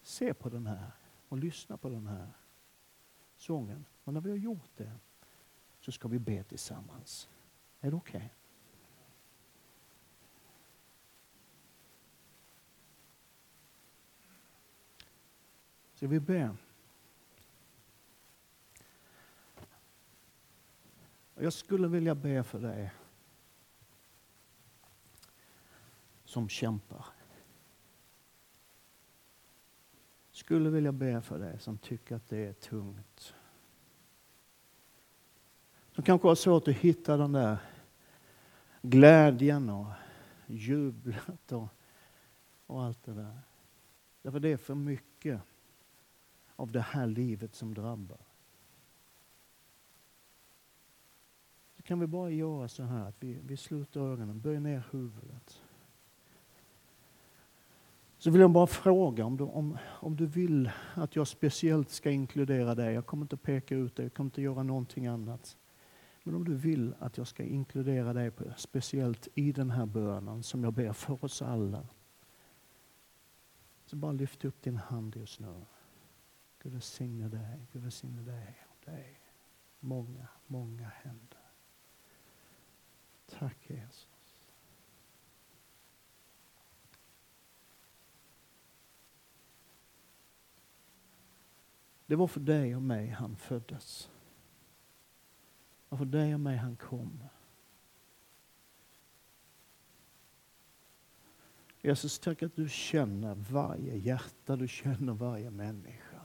se 0.02 0.34
på 0.34 0.48
den 0.48 0.66
här 0.66 0.90
och 1.28 1.38
lyssna 1.38 1.76
på 1.76 1.88
den 1.88 2.06
här 2.06 2.28
sången. 3.40 3.84
Och 4.04 4.14
när 4.14 4.20
vi 4.20 4.30
har 4.30 4.36
gjort 4.36 4.70
det 4.76 4.92
så 5.80 5.92
ska 5.92 6.08
vi 6.08 6.18
be 6.18 6.42
tillsammans. 6.42 7.28
Är 7.80 7.90
det 7.90 7.96
okej? 7.96 8.16
Okay? 8.16 8.28
Ska 15.94 16.08
vi 16.08 16.20
be? 16.20 16.56
Jag 21.34 21.52
skulle 21.52 21.88
vilja 21.88 22.14
be 22.14 22.42
för 22.42 22.58
dig 22.58 22.92
som 26.24 26.48
kämpar. 26.48 27.19
Skulle 30.40 30.70
vilja 30.70 30.92
be 30.92 31.20
för 31.20 31.38
dig 31.38 31.58
som 31.58 31.78
tycker 31.78 32.16
att 32.16 32.28
det 32.28 32.46
är 32.46 32.52
tungt. 32.52 33.34
Som 35.92 36.04
kanske 36.04 36.28
har 36.28 36.34
svårt 36.34 36.68
att 36.68 36.74
hitta 36.74 37.16
den 37.16 37.32
där 37.32 37.58
glädjen 38.82 39.70
och 39.70 39.86
jublet 40.46 41.52
och, 41.52 41.68
och 42.66 42.82
allt 42.82 43.04
det 43.04 43.14
där. 43.14 43.38
Därför 44.22 44.40
det 44.40 44.48
är 44.48 44.56
för 44.56 44.74
mycket 44.74 45.40
av 46.56 46.72
det 46.72 46.80
här 46.80 47.06
livet 47.06 47.54
som 47.54 47.74
drabbar. 47.74 48.20
Så 51.76 51.82
kan 51.82 52.00
vi 52.00 52.06
bara 52.06 52.30
göra 52.30 52.68
så 52.68 52.82
här 52.82 53.08
att 53.08 53.16
vi, 53.20 53.40
vi 53.42 53.56
sluter 53.56 54.00
ögonen, 54.00 54.40
böjer 54.40 54.60
ner 54.60 54.82
huvudet. 54.90 55.62
Så 58.20 58.30
vill 58.30 58.40
jag 58.40 58.50
bara 58.50 58.66
fråga 58.66 59.24
om 59.24 59.36
du, 59.36 59.44
om, 59.44 59.78
om 59.84 60.16
du 60.16 60.26
vill 60.26 60.70
att 60.94 61.16
jag 61.16 61.28
speciellt 61.28 61.90
ska 61.90 62.10
inkludera 62.10 62.74
dig. 62.74 62.94
Jag 62.94 63.06
kommer 63.06 63.24
inte 63.24 63.36
peka 63.36 63.74
ut 63.74 63.96
dig, 63.96 64.04
jag 64.04 64.14
kommer 64.14 64.26
inte 64.26 64.42
göra 64.42 64.62
någonting 64.62 65.06
annat. 65.06 65.56
Men 66.22 66.34
om 66.34 66.44
du 66.44 66.54
vill 66.54 66.94
att 66.98 67.18
jag 67.18 67.26
ska 67.26 67.42
inkludera 67.42 68.12
dig 68.12 68.30
på, 68.30 68.44
speciellt 68.56 69.28
i 69.34 69.52
den 69.52 69.70
här 69.70 69.86
bönen 69.86 70.42
som 70.42 70.64
jag 70.64 70.72
ber 70.72 70.92
för 70.92 71.24
oss 71.24 71.42
alla. 71.42 71.86
Så 73.86 73.96
bara 73.96 74.12
lyft 74.12 74.44
upp 74.44 74.62
din 74.62 74.76
hand 74.76 75.16
just 75.16 75.40
nu. 75.40 75.54
Gud 76.62 76.72
välsigne 76.72 77.28
dig, 77.28 77.66
Gud 77.72 77.82
välsigne 77.82 78.22
dig 78.22 78.56
och 78.68 78.90
dig. 78.90 79.20
Många, 79.80 80.28
många 80.46 80.90
händer. 81.02 81.38
Tack 83.26 83.70
Jesus. 83.70 84.09
Det 92.10 92.16
var 92.16 92.26
för 92.26 92.40
dig 92.40 92.76
och 92.76 92.82
mig 92.82 93.08
han 93.08 93.36
föddes. 93.36 94.10
Det 95.88 95.88
var 95.88 95.98
för 95.98 96.04
dig 96.04 96.34
och 96.34 96.40
mig 96.40 96.56
han 96.56 96.76
kom. 96.76 97.24
Jesus, 101.80 102.18
tack 102.18 102.42
att 102.42 102.56
du 102.56 102.68
känner 102.68 103.34
varje 103.34 103.96
hjärta, 103.96 104.56
du 104.56 104.68
känner 104.68 105.12
varje 105.12 105.50
människa. 105.50 106.20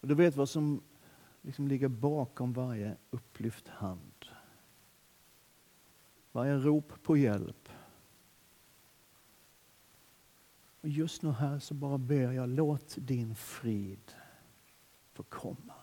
Och 0.00 0.08
du 0.08 0.14
vet 0.14 0.36
vad 0.36 0.48
som 0.48 0.82
liksom 1.42 1.68
ligger 1.68 1.88
bakom 1.88 2.52
varje 2.52 2.96
upplyft 3.10 3.68
hand. 3.68 4.26
Varje 6.32 6.56
rop 6.56 7.02
på 7.02 7.16
hjälp. 7.16 7.68
Och 10.80 10.88
just 10.88 11.22
nu 11.22 11.30
här 11.30 11.58
så 11.58 11.74
bara 11.74 11.98
ber 11.98 12.32
jag, 12.32 12.48
låt 12.48 12.96
din 12.98 13.34
frid 13.34 14.12
få 15.12 15.22
komma. 15.22 15.74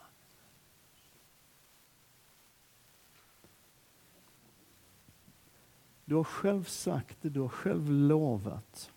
Du 6.06 6.16
har 6.16 6.24
själv 6.24 6.64
sagt 6.64 7.18
det, 7.22 7.30
du 7.30 7.40
har 7.40 7.50
själv 7.50 7.92
lovat 7.92 8.92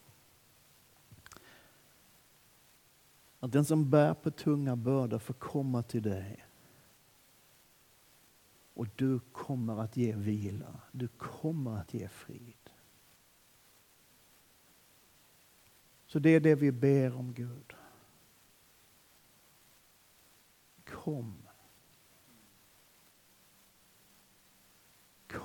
att 3.40 3.52
den 3.52 3.64
som 3.64 3.90
bär 3.90 4.14
på 4.14 4.30
tunga 4.30 4.76
bördor 4.76 5.18
får 5.18 5.34
komma 5.34 5.82
till 5.82 6.02
dig. 6.02 6.46
Och 8.74 8.86
du 8.96 9.20
kommer 9.32 9.80
att 9.80 9.96
ge 9.96 10.12
vila, 10.12 10.80
du 10.92 11.08
kommer 11.08 11.76
att 11.76 11.94
ge 11.94 12.08
frid. 12.08 12.59
Så 16.10 16.18
det 16.18 16.30
är 16.30 16.40
det 16.40 16.54
vi 16.54 16.72
ber 16.72 17.16
om 17.16 17.32
Gud. 17.34 17.74
Kom. 20.84 21.40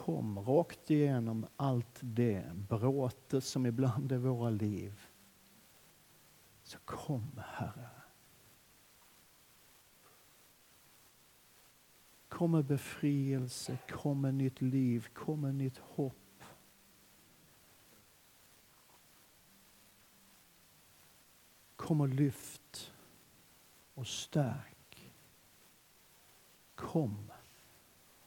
kom 0.06 0.40
rakt 0.40 0.92
igenom 0.92 1.46
allt 1.56 2.00
det 2.00 2.46
bråte 2.70 3.42
som 3.42 3.66
ibland 3.66 4.12
är 4.12 4.18
våra 4.18 4.50
liv. 4.50 5.02
Så 6.64 6.78
kom, 6.86 7.42
Herre. 7.46 7.90
Kom 12.30 12.52
med 12.52 12.66
befrielse, 12.66 13.78
kom 13.90 14.22
med 14.22 14.34
nytt 14.34 14.62
liv, 14.62 15.08
kom 15.14 15.42
med 15.42 15.56
nytt 15.56 15.78
hopp. 15.78 16.25
Kom 21.86 22.02
och 22.02 22.10
lyft 22.10 22.94
och 23.94 24.08
stärk. 24.08 25.12
Kom 26.76 27.32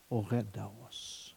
och 0.08 0.32
rädda 0.32 0.66
oss. 0.66 1.27